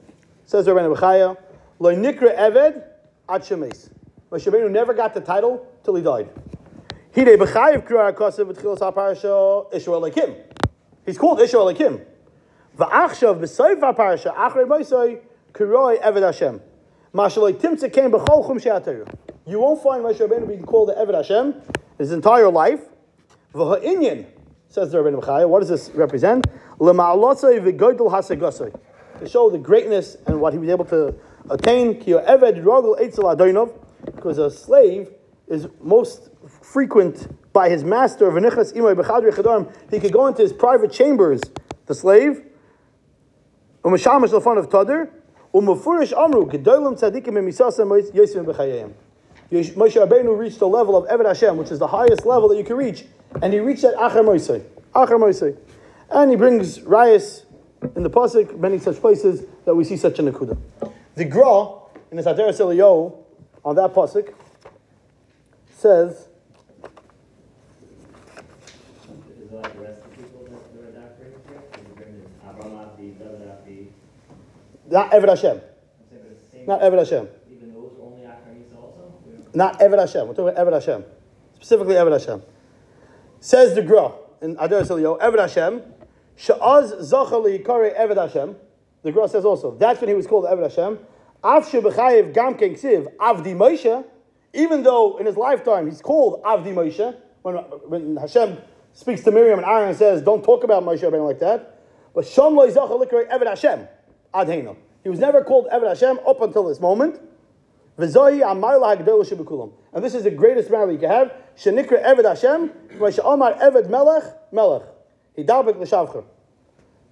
[0.46, 1.38] Says Rabbeinu Bechaya,
[1.78, 2.84] "Lo nikra Eved
[3.30, 3.90] ad shemes."
[4.32, 6.30] Moshe never got the title till he died.
[7.14, 7.42] He's called
[11.42, 12.06] Ishmael Ekim.
[12.78, 15.20] Va'achshav b'soif HaParasha Achrei Moshe
[15.52, 16.62] Kuroi Eved Hashem.
[17.14, 19.06] Mashaloi Timtze came b'chol Chum She'atayu.
[19.46, 21.54] You won't find Moshe Rabbeinu being called the Eved Hashem
[21.98, 22.80] his entire life.
[23.54, 24.26] V'ha'inyan,
[24.70, 25.50] says the Rabbeinu Chaya.
[25.50, 26.48] What does this represent?
[26.80, 28.72] L'ma'alotzai v'goydel hasegasai.
[29.20, 31.14] To show the greatness and what he was able to
[31.50, 32.00] attain.
[32.00, 33.74] Ki Eved rogel eitzel adoinov.
[34.06, 35.12] Because a slave
[35.48, 36.30] is most
[36.72, 38.32] frequent by his master.
[38.32, 39.74] V'nichas imay chadorim.
[39.92, 41.42] He could go into his private chambers,
[41.86, 42.44] the slave.
[43.84, 45.10] Umashamash l'fon of Tadr.
[45.54, 48.94] Umufurish amru gedolim tzadikim yosim b'chayayim.
[49.52, 52.64] Moshe Rabbeinu reached the level of Eved Hashem, which is the highest level that you
[52.64, 53.04] can reach,
[53.42, 54.64] and he reached that Acher Moshe.
[54.94, 55.58] Achar Moisei.
[56.10, 57.46] And he brings Rayas
[57.96, 60.58] in the Pasuk, many such places that we see such a Nakuda.
[61.16, 61.70] The Gra,
[62.12, 63.16] in the Ateret Eliyahu,
[63.64, 64.34] on that Pasuk,
[65.78, 66.28] says,
[69.30, 71.62] Is it like the rest of the people that that are doctoring here?
[71.74, 73.88] Is it bringing Abraham Avdi, David Avdi?
[74.92, 75.62] Not Eved Hashem,
[76.68, 77.28] not Eved Hashem,
[79.54, 80.28] not Eved Hashem.
[80.28, 81.06] We're talking about Eved Hashem,
[81.56, 82.42] specifically Eved Hashem.
[83.40, 85.82] Says the Gra in Ateret Eliyahu, Eved Hashem,
[86.38, 88.56] Sha'az Zachar Yikare Eved Hashem.
[89.04, 91.00] The Gra says also that's when he was called Eved Hashem.
[91.44, 94.06] Av Shebechayev Gam Ksiv Avdi Moshe,
[94.54, 97.56] even though in his lifetime he's called Avdi Moshe, when,
[97.88, 98.58] when Hashem
[98.94, 101.80] speaks to Miriam and Aaron and says, "Don't talk about Moshe like that,"
[102.14, 103.88] but Shom Lo Zachar Likare Eved Hashem
[104.34, 104.76] Ad Heino.
[105.04, 107.20] He was never called Eved Hashem up until this moment.
[107.98, 108.08] And
[110.04, 111.34] this is the greatest marriage you can have.
[111.58, 112.72] Shenikra Eved Hashem,
[113.24, 114.84] Omar Eved Melech, Melech.
[115.38, 116.24] Hidabek l'shavcher.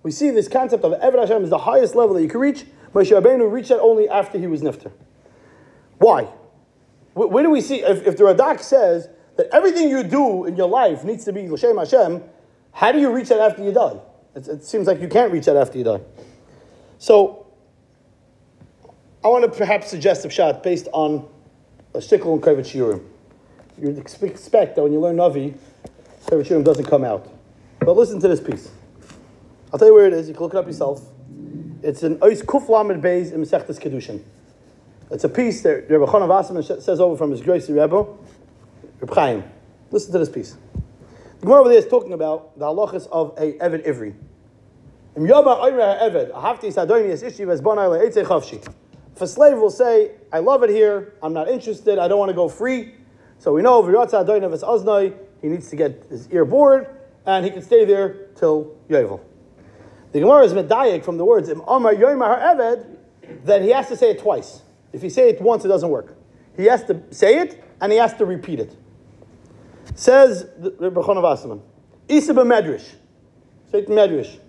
[0.04, 2.66] We see this concept of Eved Hashem is the highest level that you can reach.
[2.94, 4.92] Moshe Rabbeinu reached that only after he was nifter.
[5.98, 6.24] Why?
[7.14, 10.56] Wh- Where do we see, if, if the Radak says that everything you do in
[10.56, 12.24] your life needs to be L'Shem Hashem,
[12.72, 14.00] how do you reach that after you die?
[14.36, 16.02] It, it seems like you can't reach that after you die.
[17.00, 17.48] So,
[19.24, 21.28] I want to perhaps suggest a shot based on
[21.94, 23.04] a shtickle and Kovet Shiurim.
[23.82, 25.58] You'd expect that when you learn Navi,
[26.26, 27.28] Kovet Shiurim doesn't come out.
[27.80, 28.70] But listen to this piece.
[29.72, 30.28] I'll tell you where it is.
[30.28, 31.02] You can look it up yourself.
[31.82, 34.22] It's an Ois Kuf Lamed Beis in Mesechtes Kedushin.
[35.10, 38.06] It's a piece that Rebbe Chana Wasserman sh- says over from his Gracie Rebbe,
[39.00, 39.44] Reb Chaim.
[39.90, 40.58] Listen to this piece.
[41.40, 44.14] The Gemara over there is talking about the halachas of a Eved Ivri.
[45.22, 45.30] If
[49.22, 52.34] a slave will say, I love it here, I'm not interested, I don't want to
[52.34, 52.94] go free,
[53.38, 53.92] so we know he
[55.48, 56.88] needs to get his ear bored,
[57.26, 59.20] and he can stay there till Yovel.
[60.14, 64.62] The Gemara is medayik from the words that he has to say it twice.
[64.94, 66.16] If he say it once, it doesn't work.
[66.56, 68.74] He has to say it and he has to repeat it.
[69.96, 71.62] Says the Rebbe Chona Wasserman,
[72.08, 72.96] Isa b'medrash.
[73.70, 74.40] Say it medrash.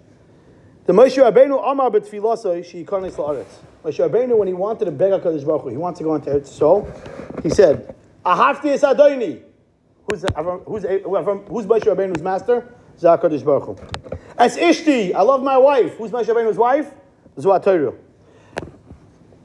[0.86, 3.44] The Moshe Rabbeinu Amar b'tfilasoi she yikanis la'aretz.
[3.84, 6.30] Moshe Rabbeinu, when he wanted to beg HaKadosh Baruch Hu, he wants to go into
[6.30, 9.42] Eretz Yisrael, he said, "Ahafti es Adoni.
[10.10, 12.74] Who's, who's, who's Moshe Rabbeinu's master?
[12.98, 13.76] Zakadosh Baruch Hu.
[14.36, 15.96] As Ishti, I love my wife.
[15.96, 16.90] Who's Moshe Rabbeinu's wife?
[17.36, 17.94] Zuatoru.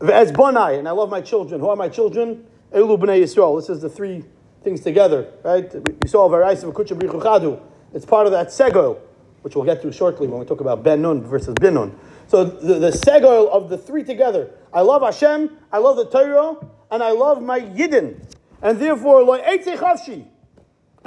[0.02, 1.60] As Bonai, and I love my children.
[1.60, 2.46] Who are my children?
[2.74, 3.60] Elu b'nei Yisrael.
[3.60, 4.24] This is the three
[4.64, 5.72] things together, right?
[5.74, 7.62] You saw Varais of Kucha B'richu Chadu.
[7.94, 9.00] It's part of that segol,
[9.46, 11.96] which we'll get to shortly when we talk about Ben Nun versus Bin Nun.
[12.26, 14.50] So the, the segol of the three together.
[14.74, 16.56] I love Hashem, I love the Torah,
[16.90, 18.26] and I love my Yidden.
[18.64, 19.22] And therefore.
[19.22, 19.58] I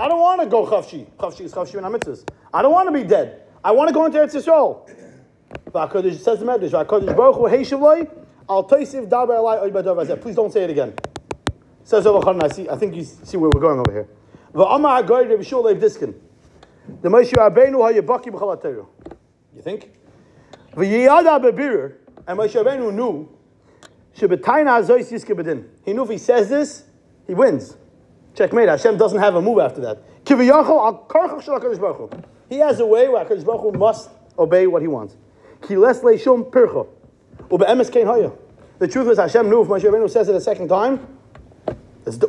[0.07, 1.11] don't want to go chavshi.
[1.16, 2.24] Chavshi is chavshi and mitzvahs.
[2.55, 3.42] I don't want to be dead.
[3.64, 4.87] I want to go into Eretz Yisrael.
[6.22, 7.35] Says the Medrash, V'HaKadosh Baruch
[10.09, 10.16] Hu.
[10.16, 10.94] Please don't say it again.
[11.83, 14.09] Says over I see, I think you see where we're going over here.
[14.55, 16.28] V'amar hagoy Rebbe Shul Diskin.
[17.03, 18.87] The Moshe Rabbeinu hayabaki b'chal HaTorah.
[19.55, 19.90] You think?
[20.74, 21.94] V'yiyada bebirur,
[22.27, 23.29] and Moshe Rabbeinu knew,
[24.16, 25.68] shebetayna hazois yiske bedin.
[25.85, 26.85] He knew if he says this,
[27.27, 27.77] he wins.
[28.35, 28.68] Checkmate.
[28.68, 30.24] Hashem doesn't have a move after that.
[30.24, 32.22] Kiviyachol al karchach shel HaKadosh Baruch Hu.
[32.48, 35.16] He has a way where HaKadosh Baruch Hu must obey what he wants.
[35.66, 36.87] Ki les leishum pircha.
[37.48, 38.33] Ube'emes kein haya.
[38.79, 41.07] The truth is Hashem knew if Moshe Rabbeinu says it a second time,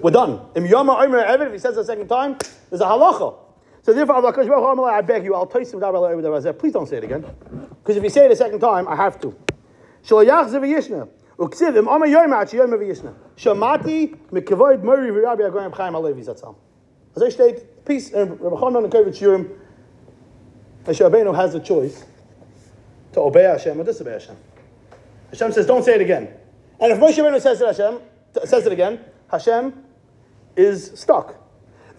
[0.01, 0.41] we're done.
[0.55, 2.37] Im yama omer eved, if he says it a second time,
[2.69, 3.35] there's a halacha.
[3.81, 7.25] So therefore, I beg you, I'll taste that Please don't say it again.
[7.81, 9.35] Because if you say it a second time, I have to.
[13.39, 16.55] Shamati mikavoid mori v'rabi agoyim chaim alevi zatzal.
[17.15, 19.49] As I state, peace, and Rabbi Chanan and Shurim,
[20.85, 22.05] Moshe Rabbeinu has the choice
[23.13, 24.35] to obey Hashem or disobey Hashem.
[25.29, 26.29] Hashem says, don't say it again.
[26.79, 27.99] And if Moshe Rabbeinu says it, Hashem,
[28.45, 28.99] says it again,
[29.31, 29.73] Hashem
[30.55, 31.35] is stuck.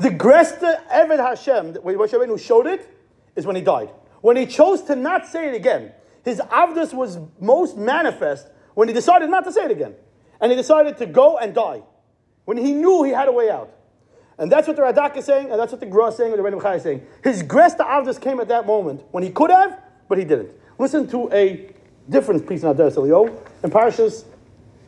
[0.01, 2.89] The Gresta Eved Hashem, when Moshe Rabbeinu showed it,
[3.37, 3.91] is when he died.
[4.23, 5.93] When he chose to not say it again,
[6.25, 9.95] his Avdus was most manifest when he decided not to say it again.
[10.41, 11.83] And he decided to go and die.
[12.47, 13.75] When he knew he had a way out.
[14.39, 16.39] And that's what the Radak is saying, and that's what the Gra is saying, and
[16.39, 17.07] the Rebbe Chai is saying.
[17.23, 20.51] His Gresta Avdus came at that moment when he could have, but he didn't.
[20.79, 21.75] Listen to a
[22.09, 23.27] different piece in Adair Elio
[23.63, 24.25] in Parashas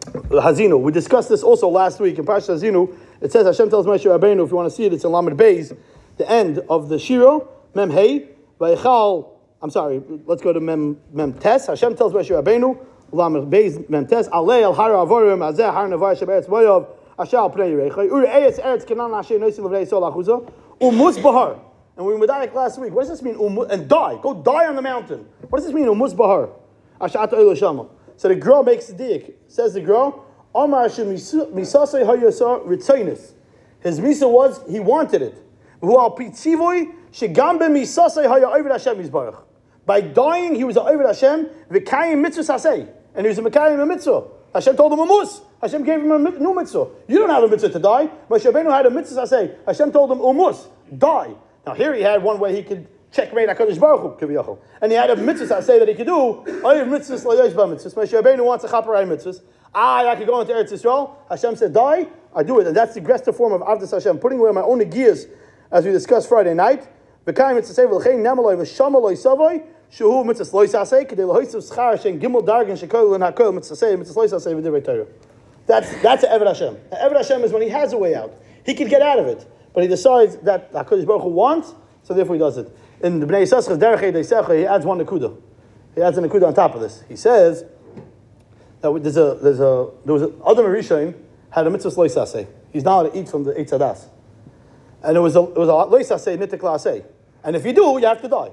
[0.07, 0.81] Hazinu.
[0.81, 2.97] We discussed this also last week in Parashas Hazinu.
[3.23, 5.39] It says Hashem tells Moshe Rabbeinu, if you want to see it, it's in Lamed
[5.39, 5.77] Beis,
[6.17, 8.31] the end of the Shiro, Mem Hey,
[8.61, 9.31] Vayichal,
[9.63, 11.69] I'm sorry, let's go to Mem, Mem Tes.
[11.69, 16.19] Hashem tells Moshe Rabbeinu, Lamed Beis, Mem Tes, Alei al Hara Avorim, Azeh Har Navar
[16.19, 20.53] Sheberetz Voyov, Asher al Pnei Yerechai, Uri Eyes Eretz Kenan Asher Noisim Levrei Sol Achuza,
[20.81, 21.61] Umus Bahar.
[21.97, 22.93] And we were medayik last week.
[22.93, 23.35] What does this mean?
[23.35, 24.19] Umu, and die.
[24.23, 25.27] Go die on the mountain.
[25.51, 25.85] What does this mean?
[25.85, 26.49] Umus bahar.
[27.01, 27.91] Ashat oil.
[28.17, 29.39] So the girl makes the dik.
[29.49, 33.33] Says the girl, Omar misasei hayasa ritzoinus.
[33.81, 35.35] His misa was he wanted it.
[39.85, 43.83] By dying, he was an ovid Hashem v'kayim mitzvah sasei, and he was a mekayim
[43.83, 44.23] a mitzvah.
[44.55, 45.41] Hashem told him a mus.
[45.61, 46.89] Hashem gave him a new mitzvah.
[47.09, 48.09] You don't have a mitzvah to die.
[48.29, 49.57] Moshe Rabbeinu had a mitzvah sasei.
[49.67, 51.35] Hashem told him umus, die.
[51.67, 55.11] Now here he had one way he could checkmate Hakadosh Baruch Hu and he had
[55.11, 56.45] a mitzvah sasei that he could do.
[56.47, 57.95] Oyev mitzvahs layosh mitzvahs.
[57.95, 59.41] Moshe Rabbeinu wants a chaparai mitzvahs.
[59.75, 61.15] Ah, I could go into Eretz Yisrael.
[61.29, 62.07] Hashem said, die.
[62.35, 64.89] I do it, and that's the aggressive form of Avdas Hashem, putting away my own
[64.89, 65.27] gears,
[65.71, 66.89] as we discussed Friday night.
[67.27, 67.55] Shekol
[73.15, 73.25] and.
[75.67, 76.77] That's that's an Eved Hashem.
[76.91, 78.35] An Eved Hashem is when he has a way out.
[78.65, 82.15] He could get out of it, but he decides that Hakadosh Baruch Hu wants, so
[82.15, 82.75] therefore he does it.
[83.03, 85.37] In the Bnei Yissaschar Derech Eisecha, he adds one nakuda.
[85.95, 87.05] He adds a nakuda on top of this.
[87.09, 87.65] He says
[88.83, 91.15] that there's a there's a there was a Adam Rishon
[91.51, 92.47] had a mitzvah lois asei.
[92.73, 94.07] He's not allowed to eat from the Eitz Hadas.
[95.03, 97.05] And it was a it was a nitik asei.
[97.45, 98.53] And if you do, you have to die.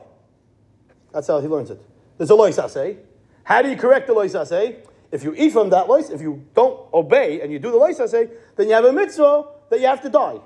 [1.11, 1.81] That's how he learns it.
[2.17, 2.97] There's a lois asei.
[3.43, 4.85] How do you correct the lois asei?
[5.11, 7.99] If you eat from that lois, if you don't obey and you do the lois
[7.99, 10.39] asei, then you have a mitzvah that you have to die.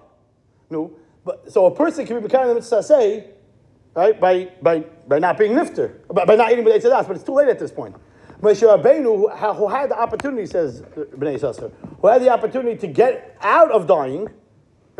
[0.69, 0.93] No,
[1.25, 3.27] but so a person can be becoming the mitzvah asei,
[3.95, 4.17] right?
[4.17, 7.33] By by by not being nifter, by, by not eating with Eitz but it's too
[7.33, 7.95] late at this point.
[8.43, 13.38] Moshe Rabbeinu, who, had the opportunity, says Bnei Yissaschar, who had the opportunity to get
[13.39, 14.27] out of dying,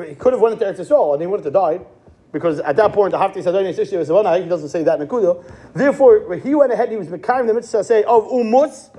[0.08, 1.86] he could have went into Eretz and he wouldn't have died,
[2.32, 5.44] because at that point the Hafti Sadoni Sishya he doesn't say that in Nakuda.
[5.74, 8.90] Therefore, he went ahead, he was Mekayim the mitzvah say of Umus,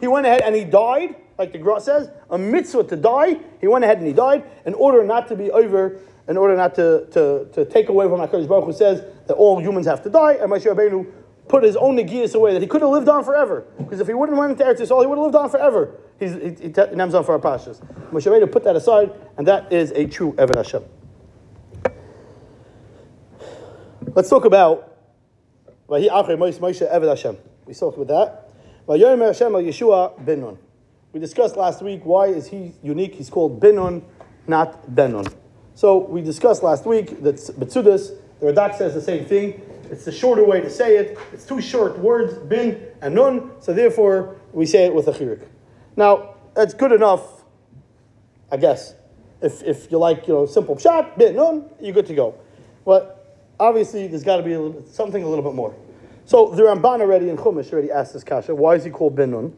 [0.00, 3.66] he went ahead and he died, like the Gra says, a mitzvah to die, he
[3.66, 7.04] went ahead and he died in order not to be over, in order not to,
[7.10, 10.34] to, to take away from HaKadosh Baruch who says that all humans have to die,
[10.34, 11.04] and Moshe Rabbeinu
[11.48, 13.66] put his own negias away that he could have lived on forever.
[13.78, 15.94] Because if he wouldn't went into Eretz Yisrael, he would have lived on forever.
[16.18, 17.80] He's, he, he, names on for our pashas.
[18.10, 20.84] Moshe Rabbeinu put that aside, and that is a true Eved Hashem.
[24.14, 24.96] Let's talk about
[25.88, 27.36] Vahi Achre Moshe Eved Hashem.
[27.66, 28.48] We talked with that.
[28.88, 29.20] Hashem
[29.54, 30.58] al Yeshua Ben
[31.12, 33.14] We discussed last week why is he unique.
[33.14, 34.02] He's called Ben
[34.46, 35.26] not Ben Nun.
[35.74, 39.60] So we discussed last week that Betzudas, the Radak says the same thing.
[39.90, 41.18] It's the shorter way to say it.
[41.32, 45.46] It's two short words, bin and nun, so therefore we say it with a chirik.
[45.96, 47.44] Now, that's good enough,
[48.50, 48.94] I guess.
[49.40, 52.34] If, if you like, you know, simple pshat, bin, nun, you're good to go.
[52.84, 55.74] But obviously, there's got to be a little, something a little bit more.
[56.24, 58.54] So the Ramban already in Chumash already asked this kasha.
[58.54, 59.56] Why is he called bin nun?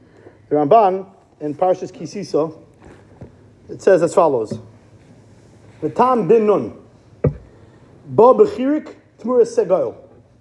[0.49, 1.07] The Ramban
[1.41, 2.57] in Parshas Kisisa,
[3.69, 4.59] it says as follows:
[5.83, 6.79] V'tam bin nun,
[7.25, 9.97] ba b'chirik tmura segal.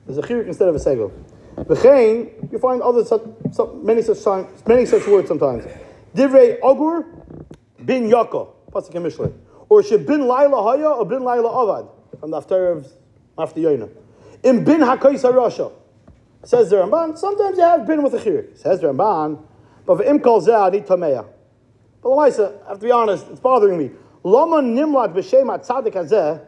[0.10, 1.12] There's a chirik instead of a segel.
[1.56, 3.22] V'chein, you find other such,
[3.84, 5.66] many such many such words sometimes.
[6.16, 7.06] Divrei agur
[7.86, 9.32] bin yako pasuk in Mishlei,
[9.70, 12.88] or she bin laila haya or bin laila avad from the after of
[13.38, 13.88] after Yoina.
[14.42, 15.72] In bin hakais harasha
[16.44, 17.16] says the Ramban.
[17.16, 18.58] Sometimes you have bin with a chirik.
[18.58, 19.40] Says the Ramban,
[19.86, 21.28] but im kol zeh ani tameya.
[22.02, 23.92] But Lamaisa, I have to be honest, it's bothering me.
[24.24, 26.44] Lama nimlat b'shem atzadik hazeh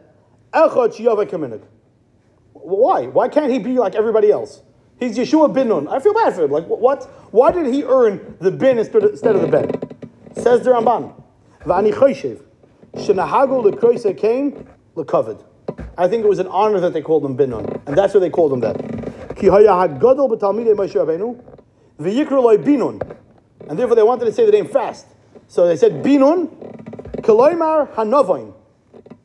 [0.52, 1.62] echad shiyavek kaminik.
[2.62, 3.06] Why?
[3.06, 4.62] Why can't he be like everybody else?
[4.98, 5.88] He's Yeshua bin Nun.
[5.88, 6.50] I feel bad for him.
[6.52, 7.04] Like, what?
[7.32, 9.70] Why did he earn the bin instead of the ben?
[10.34, 11.12] Says the Ramban.
[11.64, 12.40] V'ani choshev.
[12.94, 15.44] Shenahagu lekroise kain lekovid.
[15.98, 17.82] I think it was an honor that they called him bin Nun.
[17.86, 18.76] And that's why they called him that.
[19.36, 21.42] Ki haya hagadol b'talmidei Moshe Rabbeinu.
[21.98, 23.00] V'yikru loy binun.
[23.68, 25.06] And therefore they wanted to say the name fast.
[25.48, 26.48] So they said binun.
[27.22, 28.54] Koloimar hanovain.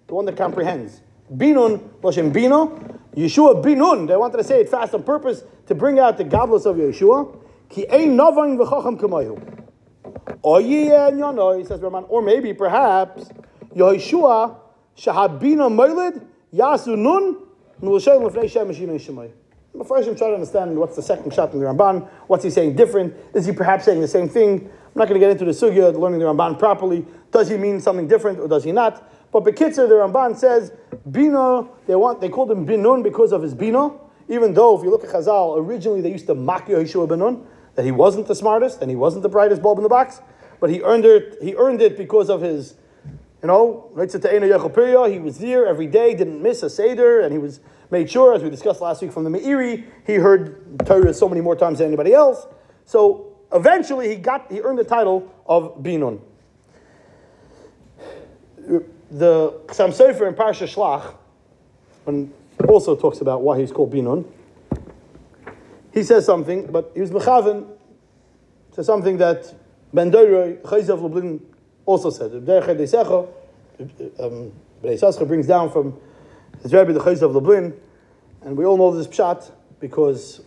[0.08, 1.02] The one that comprehends.
[1.36, 2.97] Binun, Loshem bino.
[3.18, 4.08] Yeshua binun.
[4.08, 7.36] They wanted to say it fast on purpose to bring out the godless of Yeshua.
[7.68, 9.64] Ki ein navain v'chacham kamayu.
[10.44, 13.30] Or says Ramban, or maybe perhaps
[13.76, 14.58] Yeshua
[14.96, 17.38] shahabina moiled yasu nun
[17.82, 19.32] nulashem lefnei shemesh yinei shemay.
[19.88, 22.08] First, I'm trying to understand what's the second shot in the Ramban.
[22.28, 23.14] What's he saying different?
[23.36, 24.62] Is he perhaps saying the same thing?
[24.62, 27.06] I'm not going to get into the sugya, learning the Ramban properly.
[27.32, 29.12] Does he mean something different or does he not?
[29.32, 30.72] But Bekitzer, the Ramban says,
[31.10, 33.92] Bina, they want they called him Binun because of his Bina,
[34.30, 37.86] even though if you look at Chazal, originally they used to mock Yeshua Binun, that
[37.86, 40.22] he wasn't the smartest and he wasn't the brightest bulb in the box,
[40.60, 42.76] but he earned it, he earned it because of his,
[43.42, 47.60] you know, he was there every day, didn't miss a Seder, and he was
[47.92, 51.42] made sure, as we discussed last week from the Meiri, he heard Torah so many
[51.42, 52.48] more times than anybody else.
[52.86, 56.20] So eventually he got he earned the title of Binun
[59.10, 61.16] the Chassam Sofer in Parsha Shlach,
[62.04, 62.34] when
[62.68, 64.26] also talks about why he's called Binun.
[65.94, 67.68] He says something, but he was Mechaven
[68.74, 69.54] to something that
[69.94, 71.40] Ben Doiroi, Chayzav Lublin,
[71.86, 72.32] also said.
[74.20, 74.52] Um,
[75.28, 76.00] brings down from
[76.62, 77.74] his Rebbe, the Chayzav Lublin,
[78.42, 80.42] and we all know this pshat because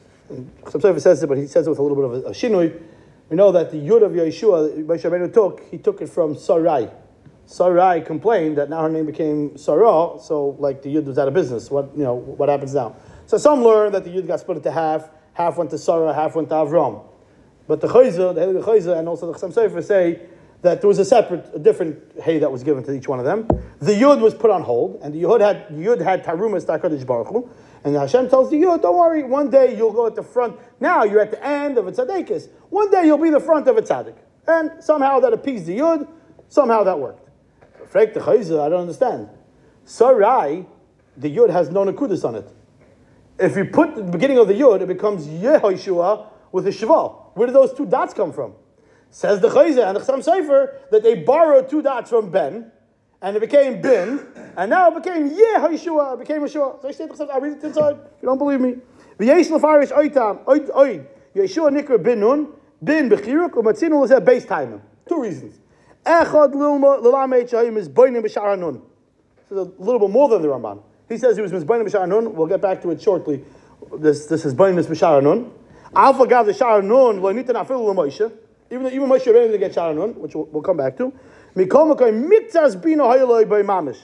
[0.68, 2.80] some says it, but he says it with a little bit of a, a shinui.
[3.28, 6.88] We know that the Yud of Yeshua, Moshe took, he took it from Sarai.
[7.50, 11.34] Sarai complained that now her name became Sarah, so like the Yud was out of
[11.34, 11.68] business.
[11.68, 12.94] What you know, what happens now?
[13.26, 16.36] So some learn that the Yud got split into half, half went to Sarah, half
[16.36, 17.04] went to Avram.
[17.66, 20.20] But the Chayza, the Helig Chayza, and also the Chassam Sofer say
[20.62, 23.24] that there was a separate, a different hay that was given to each one of
[23.24, 23.48] them.
[23.80, 27.26] The Yud was put on hold, and the Yud had Yud had Tarumas Takadish Baruch
[27.26, 27.50] Hu,
[27.82, 30.56] and Hashem tells the Yud, don't worry, one day you'll go at the front.
[30.78, 32.48] Now you're at the end of a tzaddikus.
[32.68, 34.18] One day you'll be the front of a tzaddik.
[34.46, 36.06] And somehow that appeased the Yud,
[36.48, 37.29] somehow that worked.
[37.92, 39.28] Frek the Chayza, I don't understand.
[39.84, 40.66] Sarai,
[41.16, 42.48] the Yud has no Nakudis on it.
[43.38, 47.30] If you put the beginning of the Yud, it becomes Yehoshua with a Shval.
[47.34, 48.54] Where do those two dots come from?
[49.10, 52.70] Says the Chayza and the Chassam Sofer that they borrowed two dots from Ben,
[53.22, 54.24] and it became Bin,
[54.56, 56.80] and now it became Yehoshua, it became Yeshua.
[56.80, 57.96] So I say I read it inside.
[58.22, 58.76] You don't believe me.
[59.18, 64.80] The V'yesh lefarish oitam, oid, Yeshua nikra bin nun, bin bechiruk, umatzinu lezeh base time.
[65.08, 65.58] Two reasons.
[66.10, 68.82] Echad shahim is boinim b'shar nun.
[69.36, 70.82] This is a little bit more than the Ramban.
[71.08, 72.34] He says he was mizboinim b'shar nun.
[72.34, 73.44] We'll get back to it shortly.
[73.96, 75.52] This, this is boinim b'shar nun.
[75.94, 78.32] Alpha gav the shar nun lo nita nafilu l'moisha.
[78.72, 81.12] Even even Moshe Rabbeinu didn't get shar nun, which we'll, we'll come back to.
[81.54, 84.00] Mikol makoy mitzas bino hayaloi by mamish.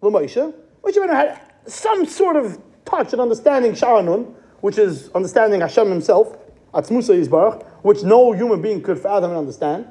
[0.00, 0.54] L'moisha.
[0.82, 5.90] Moshe Rabbeinu had some sort of touch and understanding shar nun, which is understanding Hashem
[5.90, 6.38] himself,
[6.72, 9.86] Atzmusa Yisbarach, which no human being could fathom and understand.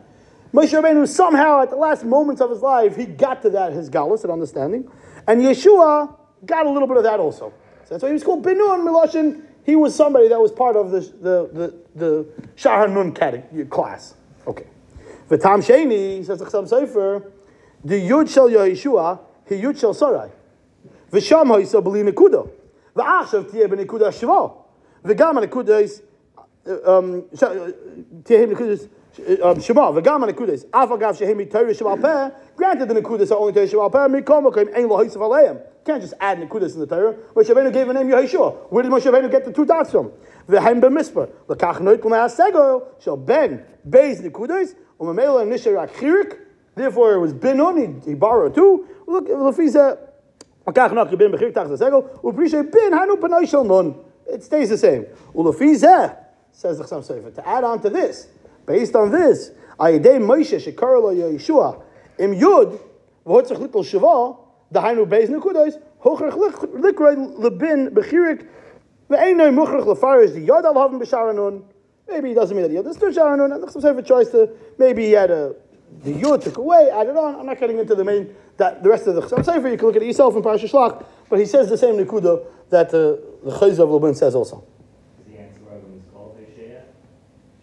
[0.54, 3.90] Moshe Rabbeinu somehow, at the last moments of his life, he got to that, his
[3.90, 4.90] galus and understanding.
[5.28, 6.14] And Yeshua
[6.46, 7.54] got a little bit of that also.
[7.86, 9.44] So that's why he was called Binun Miloshin.
[9.64, 12.26] He was somebody that was part of the, the, the,
[13.56, 14.16] the class.
[14.46, 14.66] Okay.
[15.30, 17.32] V'tam Sheni, says the Chassam Sofer,
[17.86, 20.30] the Yud Shel Yeshua, he Yud Shel Sarai.
[21.12, 22.50] V'sham ha'isa b'li nekuda.
[22.96, 24.54] V'achshav tiyeh b'nekuda shva.
[25.06, 26.02] V'gam nekuda is,
[26.66, 27.22] um,
[28.24, 28.90] tiyeh um,
[29.22, 30.66] Uh, um, Shema, v'gam nekudas.
[30.68, 32.36] Afagav shehemi Torah shemal peh.
[32.56, 33.98] Granted, the nekudas are only Torah shemal peh.
[33.98, 35.62] Mikom okim ein lo ha'isaf aleim.
[35.86, 37.14] Can't just add nekudas in the Torah.
[37.36, 38.72] Moshe Rabbeinu gave a name Yehoshua.
[38.72, 40.12] Where did Moshe Rabbeinu get the two dots from?
[40.48, 41.30] V'hem b'mispar.
[41.48, 43.02] L'kach noit kum ha'asegol.
[43.02, 44.76] Shall ben beis nekudas.
[45.00, 46.38] Umamela nisher akhirik.
[46.76, 48.04] Therefore, it was binun.
[48.04, 48.88] He, he borrowed two.
[49.06, 50.00] Look, lefiza.
[50.66, 52.22] L'kach noit bin b'chirik tach ha'asegol.
[52.22, 53.96] U'prishe bin hanu panoi shel nun.
[54.26, 55.06] It stays the same.
[55.36, 56.18] U'lefiza
[56.52, 57.34] says the Chassam Sofer.
[57.36, 58.28] To add on to this.
[58.72, 61.84] Based on this, Ayidei Moshe Shekarlo Yeshua
[62.18, 62.80] Im Yud
[63.26, 64.38] V'hotzach Likol Shava
[64.74, 68.48] Dahainu Beis Nekudos Hochrach Likroi Lebin Bechirik
[69.10, 71.64] Ve'enoi Muchrach Lefarish the Yod Al Havim B'Sharanun
[72.08, 75.12] Maybe he doesn't mean that he understood Sharanun and sort of choice to maybe he
[75.12, 75.56] had a
[76.04, 77.36] the Yud took away, added on.
[77.36, 79.72] I'm not getting into the main that the rest of the Chassam Sofer.
[79.72, 82.46] You can look at it yourself in Parashat Shlach, but he says the same Nekuda
[82.70, 84.64] that uh, the Chayz of Lublin says also.
[85.20, 86.84] Is the answer why when it's called Hosea?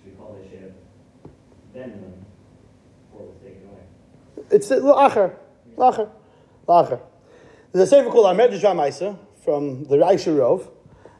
[0.03, 0.73] Should we call Hosea
[1.75, 2.25] then Nun,
[3.15, 4.38] or was taken away?
[4.51, 5.37] It's uh, lacher,
[5.77, 6.09] lacher,
[6.67, 7.01] lacher.
[7.73, 10.71] There's a sefer called Ahmed Maisa from the Raisha Rov,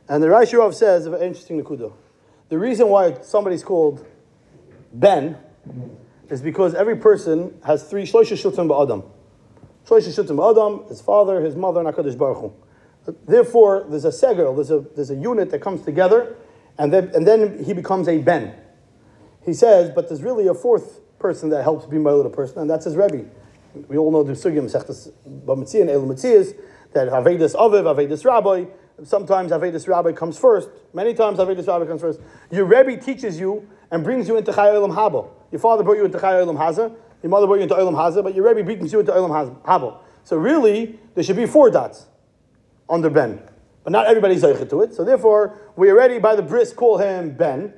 [0.09, 1.93] and the Raisha Rov says an interesting nekuda.
[2.49, 4.07] The reason why somebody's called
[4.95, 5.37] Ben
[6.31, 9.05] is because every person has three shloisha shiltim ba'adam.
[9.87, 13.15] Shloisha shiltim ba'adam, his father, his mother, and Hakadosh Baruch Hu.
[13.27, 16.37] Therefore, there's a segel, there's a there's a unit that comes together,
[16.79, 18.55] and then and then he becomes a Ben.
[19.45, 22.71] He says, but there's really a fourth person that helps be my little person, and
[22.71, 23.25] that's his Rebbe.
[23.89, 26.57] We all know the sugim sechtas b'mitziah and elu mitzias
[26.93, 28.65] that avedis aviv, avedis rabbi.
[29.05, 30.71] Sometimes avedis rabbi comes first.
[30.93, 32.21] Many times avedis rabbi comes first.
[32.51, 35.29] Your Rebbe teaches you and brings you into Chai Olam Habo.
[35.53, 36.95] Your father brought you into Chai Olam Haza.
[37.23, 39.99] Your mother brought you into Olam Haza, but your Rebbe brings you into Olam Habo.
[40.25, 42.07] So really, there should be four dots
[42.89, 43.41] under Ben.
[43.85, 44.95] But not everybody's zeichet to it.
[44.95, 47.73] So therefore, we already by the bris call him Ben,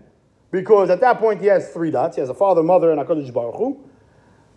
[0.50, 2.16] because at that point he has three dots.
[2.16, 3.80] He has a father, mother, and HaKadosh Baruch Hu.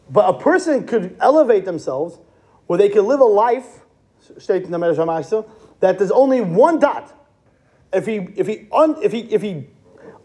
[0.09, 2.19] But a person could elevate themselves
[2.67, 3.81] where they could live a life,
[4.47, 7.13] that there's only one dot.
[7.91, 9.67] If he if he un, if he if he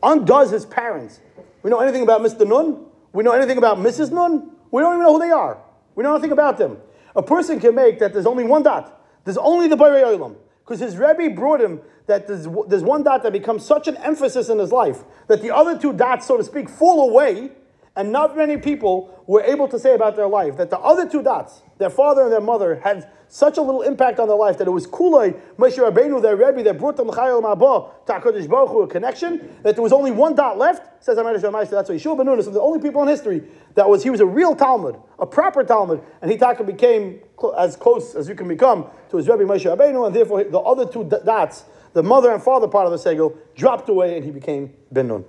[0.03, 1.21] undoes his parents,
[1.63, 2.47] we know anything about Mr.
[2.47, 4.11] Nun, we know anything about Mrs.
[4.11, 5.59] Nun, we don't even know who they are.
[5.95, 6.79] We know nothing about them.
[7.17, 9.05] A person can make that there's only one dot.
[9.25, 10.37] There's only the Borei Olam.
[10.69, 14.51] Because his Rebbe brought him that there's, there's one dot that becomes such an emphasis
[14.51, 17.53] in his life that the other two dots, so to speak, fall away
[17.99, 21.21] And not many people were able to say about their life that the other two
[21.21, 24.69] dots, their father and their mother, had such a little impact on their life that
[24.69, 28.69] it was Kulay, Moshe Rabbeinu, their Rebbe, that brought them L'chayel Ma'aba to HaKadosh Baruch
[28.69, 31.97] Hu, a connection, that there was only one dot left, says Amar Shemaish, that's why
[31.97, 33.43] Yeshua Ben Nun is the only people in history
[33.75, 37.19] that was, he was a real Talmud, a proper Talmud, and he taka became
[37.59, 40.87] as close as you can become to his Rebbe Moshe Rabbeinu, and therefore the other
[40.87, 44.73] two dots, the mother and father part of the Segel, dropped away and he became
[44.93, 45.25] Ben Nun.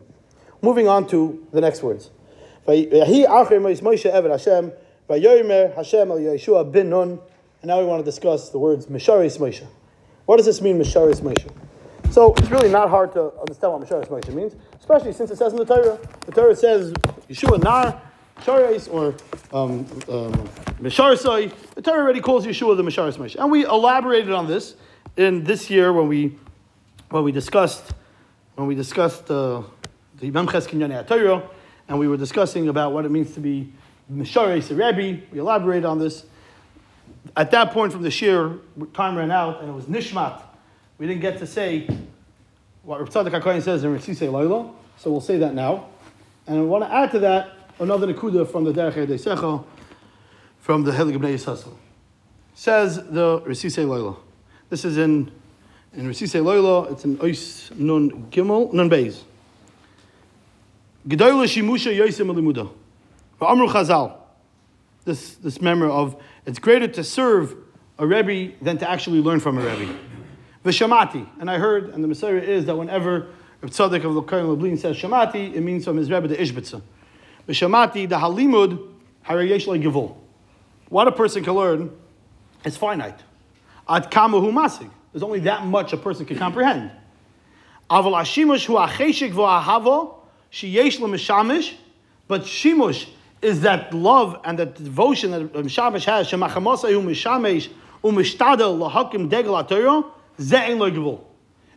[0.61, 2.11] Moving on to the next words.
[2.67, 4.71] Vayi acher Moshe Eved Hashem,
[5.09, 7.19] Vayomer Hashem al Yeshua ben Nun.
[7.61, 9.65] And now we want to discuss the words Misharis Moshe.
[10.25, 11.51] What does this mean, Misharis Moshe?
[12.11, 15.53] So it's really not hard to understand what Misharis Moshe means, especially since it says
[15.53, 15.99] in the Torah.
[16.25, 16.93] The Torah says
[17.29, 18.01] Yeshua Nar,
[18.41, 19.15] Sharis, or
[19.51, 20.49] um, um.
[20.81, 23.35] The Torah already calls Yeshua the Misharis Moshe.
[23.35, 24.75] And we elaborated on this
[25.17, 26.37] in this year when we
[27.09, 27.93] when we discussed
[28.55, 29.61] when we discussed uh,
[30.19, 31.49] the Memches Kinyanei Torah,
[31.89, 33.73] and we were discussing about what it means to be
[34.11, 35.21] Misharis Rebbe.
[35.31, 36.23] We elaborated on this.
[37.35, 38.57] At that point from the shir,
[38.93, 40.41] time ran out, and it was Nishmat.
[40.99, 41.89] We didn't get to say
[42.83, 45.87] what Rav Tzadok says in Ritzisei Laila, so we'll say that now.
[46.47, 49.65] And I want to add to that another Nakuda from the Derech Secha,
[50.59, 51.75] from the Helig Bnei Yissaschar.
[52.53, 54.15] Says the Ritzisei Laila.
[54.69, 55.31] This is in
[55.93, 59.23] in Ritzisei Laila, it's in Ois Nun Gimel, Nun Beis.
[61.07, 62.69] Gedoyle Shimusha Yosem Elimuda.
[63.41, 64.17] Amru Chazal.
[65.05, 67.55] This, this memory of it's greater to serve
[67.97, 69.95] a Rebbe than to actually learn from a Rebbe.
[70.65, 71.27] Vishamati.
[71.39, 73.27] And I heard, and the Messiah is that whenever
[73.61, 76.81] Rav Tzadok of Lokayim Lublin says Shamati, it means from his Rebbe the Ishbitza.
[77.47, 78.91] Vishamati, the Halimud,
[79.25, 80.15] Harayesh Givul.
[80.89, 81.91] What a person can learn
[82.65, 83.19] is finite.
[83.87, 84.89] Ad kamahu masig.
[85.13, 86.91] There's only that much a person can comprehend.
[87.89, 90.18] Aval ashimush hu acheshik v'ahavo
[90.51, 91.75] sheyesh l'mishamish.
[92.27, 93.07] But shimush
[93.41, 96.27] is that love and that devotion that um, mishamish has.
[96.27, 97.69] Shemachamasa hu mishamish
[98.03, 101.25] umishtadel lahakim degel atayro ze'en lo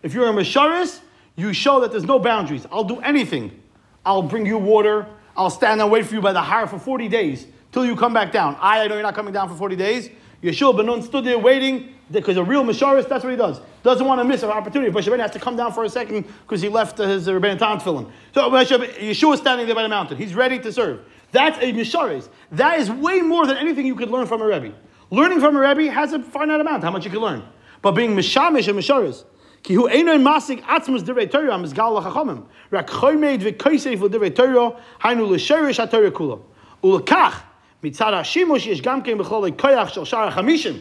[0.03, 1.01] If you're a misharis,
[1.37, 2.67] you show that there's no boundaries.
[2.71, 3.61] I'll do anything.
[4.05, 5.07] I'll bring you water.
[5.37, 8.13] I'll stand and wait for you by the har for 40 days till you come
[8.13, 8.57] back down.
[8.61, 10.11] I, I know you're not coming down for 40 days.
[10.43, 13.61] Yeshua Benon stood there waiting because a real Misharis, that's what he does.
[13.83, 14.91] Doesn't want to miss an opportunity.
[14.91, 17.33] But Shabbat has to come down for a second because he left uh, his uh,
[17.33, 18.13] Rabban Tan filling.
[18.35, 20.17] So Yeshua is standing there by the mountain.
[20.19, 21.01] He's ready to serve.
[21.31, 22.29] That's a Misharis.
[22.51, 24.75] That is way more than anything you could learn from a Rebbe.
[25.11, 27.43] Learning from a Rebbe has a finite amount, how much you can learn.
[27.81, 29.25] But being Mishamish and Misharis,
[29.63, 29.89] Kihu
[37.84, 40.74] מצד השימוש יש גם כן בכל הכוח של שער החמישים.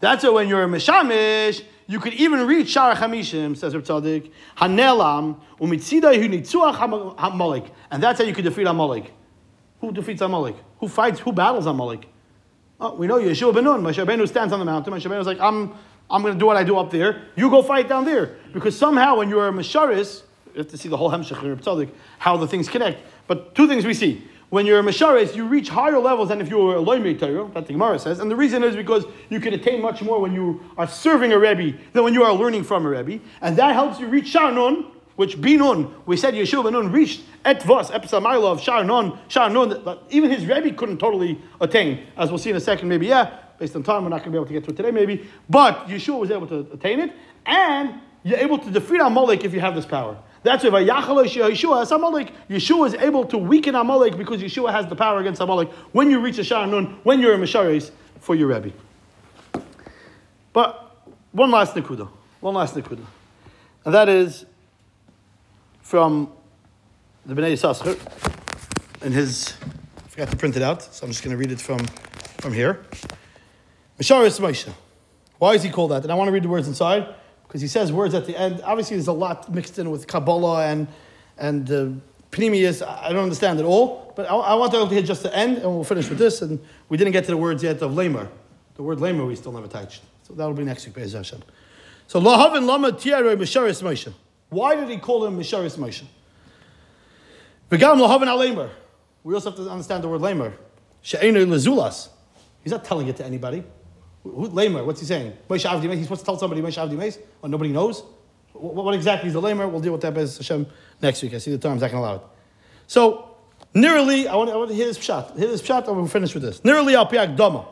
[0.00, 4.30] That's why when you're a Mishamish, you could even reach Shara Chamishim, says Reb Tzadik,
[4.56, 6.76] Hanelam, Umitzida hu nitzuach
[7.16, 7.68] Hamalek.
[7.90, 9.12] And that's how you could defeat Amalek.
[9.80, 10.56] Who defeats Amalek?
[10.78, 12.06] Who fights, who battles Amalek?
[12.80, 13.82] Oh, we know Yeshua ben Nun.
[13.82, 14.94] Moshe Rabbeinu stands on the mountain.
[14.94, 15.74] Moshe Rabbeinu is like, I'm,
[16.08, 17.26] I'm going to do what I do up there.
[17.36, 18.36] You go fight down there.
[18.54, 20.22] Because somehow when you're a Masharis,
[20.54, 23.02] you have to see the whole Hemshech in Reb Tzadik, how the things connect.
[23.26, 24.26] But two things we see.
[24.49, 27.49] When you're a Masharis, you reach higher levels than if you were a Loimei Torah,
[27.53, 28.19] that the Gemara says.
[28.19, 31.39] And the reason is because you can attain much more when you are serving a
[31.39, 33.23] Rebbe than when you are learning from a Rebbe.
[33.41, 38.51] And that helps you reach Sharnon, which Binun, we said Yeshua Binun reached Etvos, Episamayla
[38.51, 42.05] of Sharnon, that even his Rebbe couldn't totally attain.
[42.15, 44.31] As we'll see in a second, maybe, yeah, based on time, we're not going to
[44.31, 45.27] be able to get to it today, maybe.
[45.49, 47.13] But Yeshua was able to attain it,
[47.45, 50.17] and you're able to defeat Amalek if you have this power.
[50.45, 52.31] That's why Yeshua Amalek.
[52.47, 56.19] Yeshua is able to weaken Amalek because Yeshua has the power against Amalek when you
[56.19, 57.89] reach a Sharnon, when you're a Mesharis
[58.19, 58.71] for your Rebbe.
[60.53, 60.97] But
[61.31, 62.07] one last Nikuda.
[62.41, 63.03] One last Nikuda.
[63.85, 64.45] And that is
[65.81, 66.31] from
[67.25, 67.97] the Bnei Yissaschar
[69.03, 69.55] in his,
[69.97, 71.79] I forgot to print it out, so I'm just going to read it from,
[72.37, 72.85] from here.
[73.99, 74.71] Mesharis Moshe.
[75.39, 76.03] Why is he called that?
[76.03, 77.15] And I want to read the words inside
[77.55, 78.61] because he says words at the end.
[78.65, 80.89] Obviously, there's a lot mixed in with Kabbalah and
[81.37, 81.87] and uh,
[82.29, 82.85] Pneumius.
[82.85, 85.73] I don't understand it all, but I, I want to hear just the end, and
[85.73, 86.41] we'll finish with this.
[86.41, 88.27] And we didn't get to the words yet of Lamer.
[88.75, 91.43] The word Lamer we still never touched, so that'll be next week, Be'ez Hashem.
[92.07, 94.11] So Lahavin Lama Tiare Mesharis Moshe.
[94.49, 96.03] Why did he call him Mesharis Moshe?
[97.71, 98.69] V'gam Lahavin Alamer.
[99.23, 100.51] We also have to understand the word Lamer.
[101.03, 102.09] She'enu Lezulas.
[102.63, 103.63] He's not telling it to anybody.
[104.25, 105.33] Who, lamer, what's he saying?
[105.47, 108.03] He's supposed to tell somebody Moshe or nobody knows?
[108.53, 109.67] What, what, exactly is the lamer?
[109.67, 110.65] We'll deal with that Bez Hashem
[110.99, 111.35] next week.
[111.35, 112.21] I see the terms, I can allow it.
[112.87, 113.35] So,
[113.73, 115.37] nearly, I want, I want to hear this shot.
[115.37, 116.63] Hear this shot, and we'll finish with this.
[116.63, 117.67] Nearly al piak dama.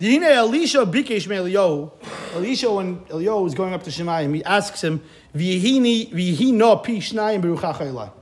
[0.00, 1.92] Dihine Elisha bikesh me Eliyahu.
[2.34, 5.00] Elisha, when Eliyahu is going up to Shemayim, he asks him,
[5.34, 8.12] Vihini, vihino pi shnayim beruchach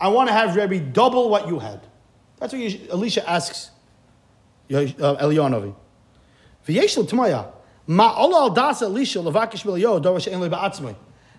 [0.00, 1.80] I want to have Rebbe double what you had.
[2.38, 3.70] That's what Elisha asks
[4.72, 5.74] uh,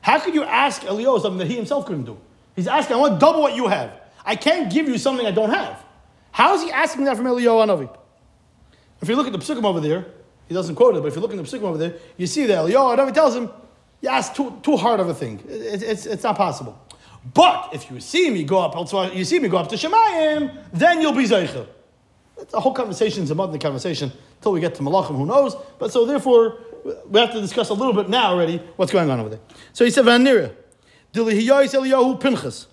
[0.01, 2.17] How could you ask Eliyahu something that he himself couldn't do?
[2.55, 3.91] He's asking, I want double what you have.
[4.26, 5.84] I can't give you something I don't have.
[6.32, 7.89] How is he asking that from Eliyahu Navi?
[9.01, 10.05] If you look at the psukim over there,
[10.47, 12.45] he doesn't quote it, but if you look at the psukim over there, you see
[12.47, 13.49] that Eliyahu Navi tells him,
[14.01, 15.39] you asked too, too hard of a thing.
[15.47, 16.78] It- it- it's, it's not possible.
[17.34, 18.76] But if you see me go up,
[19.15, 21.65] you see me go up to Shemayim, then you'll be Zeicha.
[22.49, 24.11] The whole conversation, is a modern conversation,
[24.44, 25.56] until we get to Malachim, who knows?
[25.80, 26.58] But so therefore,
[27.10, 29.39] we have to discuss a little bit now already what's going on over there.
[29.72, 30.54] So he said, Vanira,
[31.14, 32.68] Dilihiyais Eliyahu Pinchas,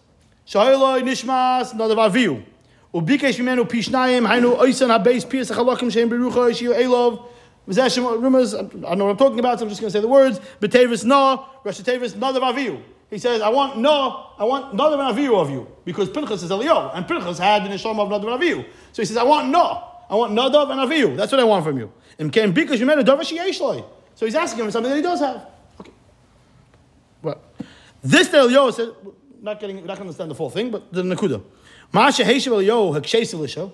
[0.45, 2.45] Shailoi Nishmas Nadav Aviu,
[2.93, 7.29] Ubikesh Mimenu Pishnayim, Hainu Oisan Habeis Pias Achalakim Shem Berucha Shio Elov,
[7.69, 10.01] Vizashim Rumors, I don't know what I'm talking about, so I'm just going to say
[10.01, 12.83] the words, Betevis Na, Rosh Tevis Nadav Aviu.
[13.11, 16.97] He says, I want no, I want Nadav Aviu of you, because Pinchas is Eliyahu,
[16.97, 18.67] and Pinchas had the Neshama of Nadav Aviu.
[18.91, 21.17] So he says, I want no, I want Nadav and Aviu.
[21.17, 21.93] That's what I want from you.
[22.19, 23.85] And came Bikesh Mimenu Davar Sheyesh Loi.
[24.17, 25.47] So he's asking him for something that he does have.
[25.81, 25.93] Okay.
[27.23, 27.41] Well,
[28.03, 28.89] this that Eliyahu said,
[29.41, 31.43] not getting, not going to understand the full thing, but the Nakuda.
[31.93, 33.71] Masha Heshav Eliyahu Hakshes Elisha.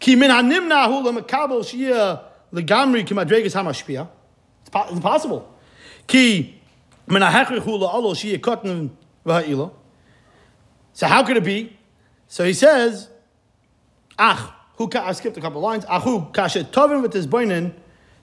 [0.00, 2.20] Ki min hanimna hu lemekabel shia
[2.52, 4.08] legamri ki madregas hamashpia.
[4.62, 5.54] It's po- it's impossible.
[6.06, 6.60] Ki
[7.06, 8.90] min hahechrich hu la'alo shia kotn
[9.24, 9.72] v'ha'ila.
[10.92, 11.76] So how could it be?
[12.26, 13.08] So he says,
[14.18, 15.84] Ach, I skipped a couple lines.
[15.84, 17.72] Achu kashe tovin with his boinin,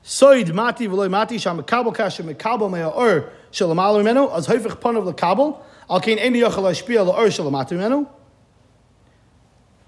[0.03, 5.57] soid mati v'loy mati sham mekabel kashe mekabel me'or shalamalu menu, az hoifich panav lekabel,
[5.89, 8.07] al kein eni yochel hashpia la'or shalamatu menu.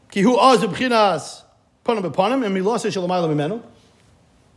[0.09, 1.43] Ki hu az b'chinas
[1.83, 3.61] panim b'panim, and milasa shalamayla mimenu.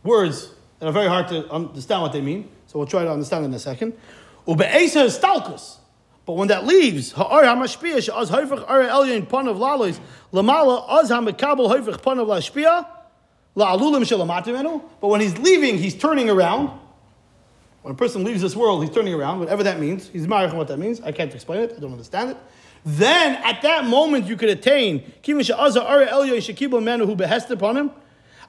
[0.03, 3.43] Words that are very hard to understand what they mean, so we'll try to understand
[3.43, 3.93] in a second.
[4.47, 5.77] Ube'esa is stalkus.
[6.27, 9.97] But when that leaves, ha'ar ha'mashpia she'az hoifach ar elyon panav lalois,
[10.33, 12.85] lamala az ha'mekabel hoifach panav lashpia,
[13.55, 14.81] la'alulim shalamatu menu.
[14.99, 16.77] But when he's leaving, he's turning around.
[17.81, 20.09] When a person leaves this world, he's turning around, whatever that means.
[20.09, 20.99] He's married what that means.
[20.99, 21.75] I can't explain it.
[21.77, 22.37] I don't understand it.
[22.85, 25.09] Then, at that moment, you could attain.
[25.23, 27.91] Kivin she'aza ara elyoy shekibel menu who behest upon him.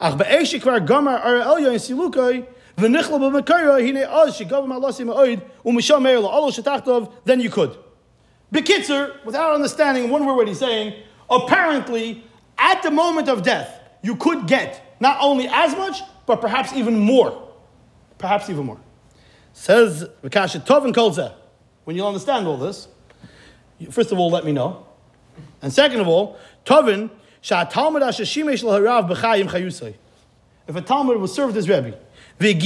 [0.01, 2.45] Ach be'esh shekvar gamar ara elyoy silukai.
[2.79, 2.93] Then
[7.41, 7.77] you could.
[8.53, 10.95] Bekitzer, without understanding one word what he's saying,
[11.29, 12.25] apparently,
[12.57, 16.99] at the moment of death, you could get not only as much, but perhaps even
[16.99, 17.49] more.
[18.17, 18.81] Perhaps even more.
[19.53, 21.35] Says Vikasha Tovin Kolzeh.
[21.85, 22.89] When you'll understand all this,
[23.91, 24.87] first of all, let me know.
[25.63, 27.11] And second of all, Tovin,
[30.69, 31.99] If a Talmud was served as Rebbe,
[32.41, 32.61] And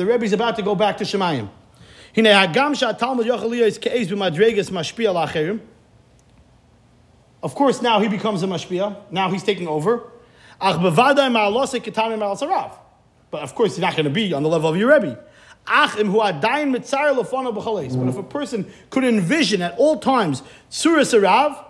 [0.00, 1.48] the Rebbe's about to go back to Shemayim.
[2.14, 5.60] Hagam Sha Talmud Yochel Liyos Ke'ez B'madreges Mashpia L'acherim.
[7.42, 8.96] Of course, now he becomes a mashpia.
[9.10, 10.02] Now he's taking over.
[10.58, 10.74] But
[13.42, 15.22] of course, he's not going to be on the level of your Rebbe.
[15.66, 16.08] But if
[18.16, 21.62] a person could envision at all times surah sarav,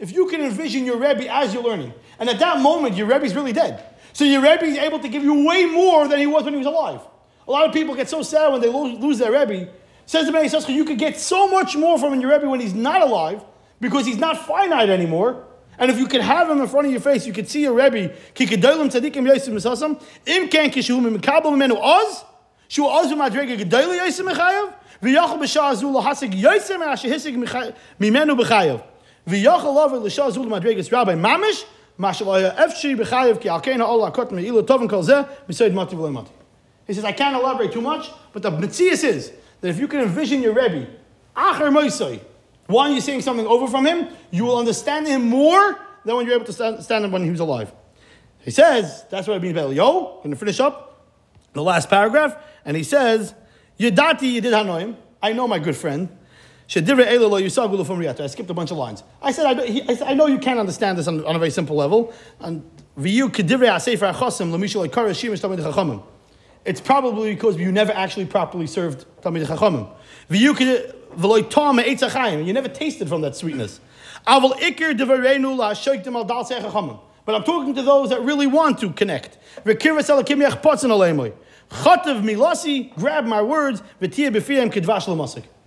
[0.00, 3.34] if you can envision your Rebbe as you're learning, and at that moment your Rebbe's
[3.34, 3.84] really dead.
[4.12, 6.58] So your Rebbe is able to give you way more than he was when he
[6.58, 7.00] was alive.
[7.46, 9.68] A lot of people get so sad when they lo- lose their Rebbe.
[10.06, 12.74] Says the Ben Yisrael, you could get so much more from your Rebbe when he's
[12.74, 13.44] not alive
[13.80, 15.46] because he's not finite anymore.
[15.78, 17.74] And if you could have him in front of your face, you could see your
[17.74, 18.14] Rebbe.
[18.34, 20.02] Ki kedolim tzadikim yosim misasam.
[20.26, 22.24] Im ken kishu mimikabel mimenu oz.
[22.68, 24.74] Shu oz v'madrega gedoli yosim mechayev.
[25.02, 28.82] V'yachal b'shah azul yosim asher mimenu b'chayev.
[29.32, 31.64] Azul madregas rabbi mamish.
[31.98, 32.96] Mashallah efshi
[33.40, 33.48] ki
[34.12, 35.72] kot me'ilu tovin kol zeh.
[35.72, 36.30] Mati.
[36.86, 40.00] He says, I can't elaborate too much, but the Metzias is that if you can
[40.00, 40.88] envision your Rebbe,
[41.36, 42.20] Acher Moisei,
[42.66, 46.34] one, you're saying something over from him, you will understand him more than when you're
[46.34, 47.72] able to stand, stand him when he was alive.
[48.40, 50.06] He says, that's what it means by Yo.
[50.06, 51.06] I'm going to finish up
[51.52, 53.34] the last paragraph, and he says,
[53.78, 56.08] Yedati Yedid Hanoim, I know my good friend,
[58.20, 59.02] I skipped a bunch of lines.
[59.20, 61.38] I said, I, he, I, said, I know you can't understand this on, on a
[61.38, 62.14] very simple level.
[62.38, 62.62] And
[65.40, 66.04] Tamid.
[66.64, 69.90] It's probably because you never actually properly served Talmid Chachamim.
[72.46, 73.80] You never tasted from that sweetness.
[74.24, 74.54] But
[77.34, 79.38] I'm talking to those that really want to connect.
[82.96, 83.82] Grab my words,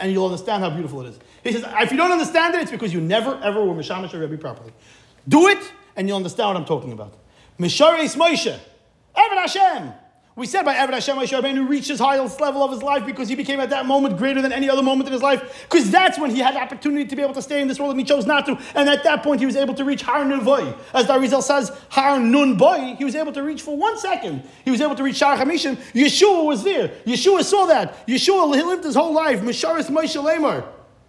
[0.03, 1.19] And you'll understand how beautiful it is.
[1.45, 4.37] He says, if you don't understand it, it's because you never ever were Mishamish Rebbe
[4.37, 4.73] properly.
[5.29, 7.13] Do it, and you'll understand what I'm talking about.
[7.57, 8.59] Misharis Moshe.
[9.15, 9.93] Evan Hashem.
[10.35, 13.29] We said by Eved Hashem Moshe Rabbeinu reached his highest level of his life because
[13.29, 15.67] he became at that moment greater than any other moment in his life.
[15.69, 17.91] Because that's when he had the opportunity to be able to stay in this world
[17.91, 18.57] and he chose not to.
[18.73, 20.73] And at that point he was able to reach Har Nun Boy.
[20.91, 24.41] As Darizal says, Har Nun Boy, he was able to reach for one second.
[24.65, 25.75] He was able to reach Shar Hamishim.
[25.93, 26.87] Yeshua was there.
[27.05, 28.07] Yeshua saw that.
[28.07, 29.41] Yeshua he lived his whole life.
[29.41, 30.65] Misharis Moshe.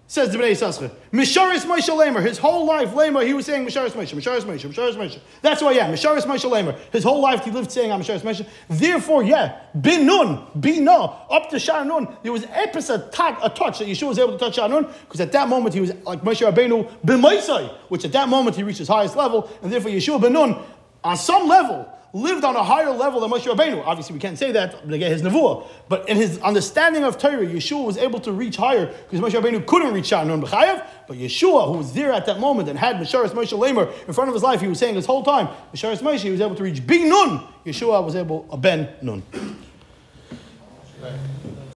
[0.06, 0.90] Says the Bnei Yissaschar.
[1.12, 2.20] Misharis Moshe Lamer.
[2.20, 5.18] His whole life, Lamer, he was saying Misharis Moshe, Misharis Moshe, Misharis Moshe.
[5.40, 6.76] That's why, yeah, Misharis Moshe Lamer.
[6.92, 8.46] His whole life he lived saying I'm Misharis Moshe.
[8.68, 13.48] Therefore, yeah, Bin Nun, Bin up to Shar Nun, there was epis a, touch, a
[13.48, 15.94] touch that Yeshua was able to touch Shar Nun, because at that moment he was
[16.04, 19.90] like Moshe Rabbeinu B'Maisai, which at that moment he reached his highest level, and therefore
[19.90, 20.56] Yeshua Ben Nun,
[21.02, 23.82] on some level, lived on a higher level than Moshe Rabbeinu.
[23.84, 25.66] Obviously, we can't say that, but again, his nevuah.
[25.88, 29.66] But in his understanding of Torah, Yeshua was able to reach higher because Moshe Rabbeinu
[29.66, 30.86] couldn't reach Shanun B'chayev.
[31.08, 34.28] But Yeshua, who was there at that moment and had Misharis Moshe Lamer in front
[34.28, 36.62] of his life, he was saying this whole time, Misharis Moshe, he was able to
[36.62, 37.42] reach Big Nun.
[37.66, 39.22] Yeshua was able, a Ben Nun.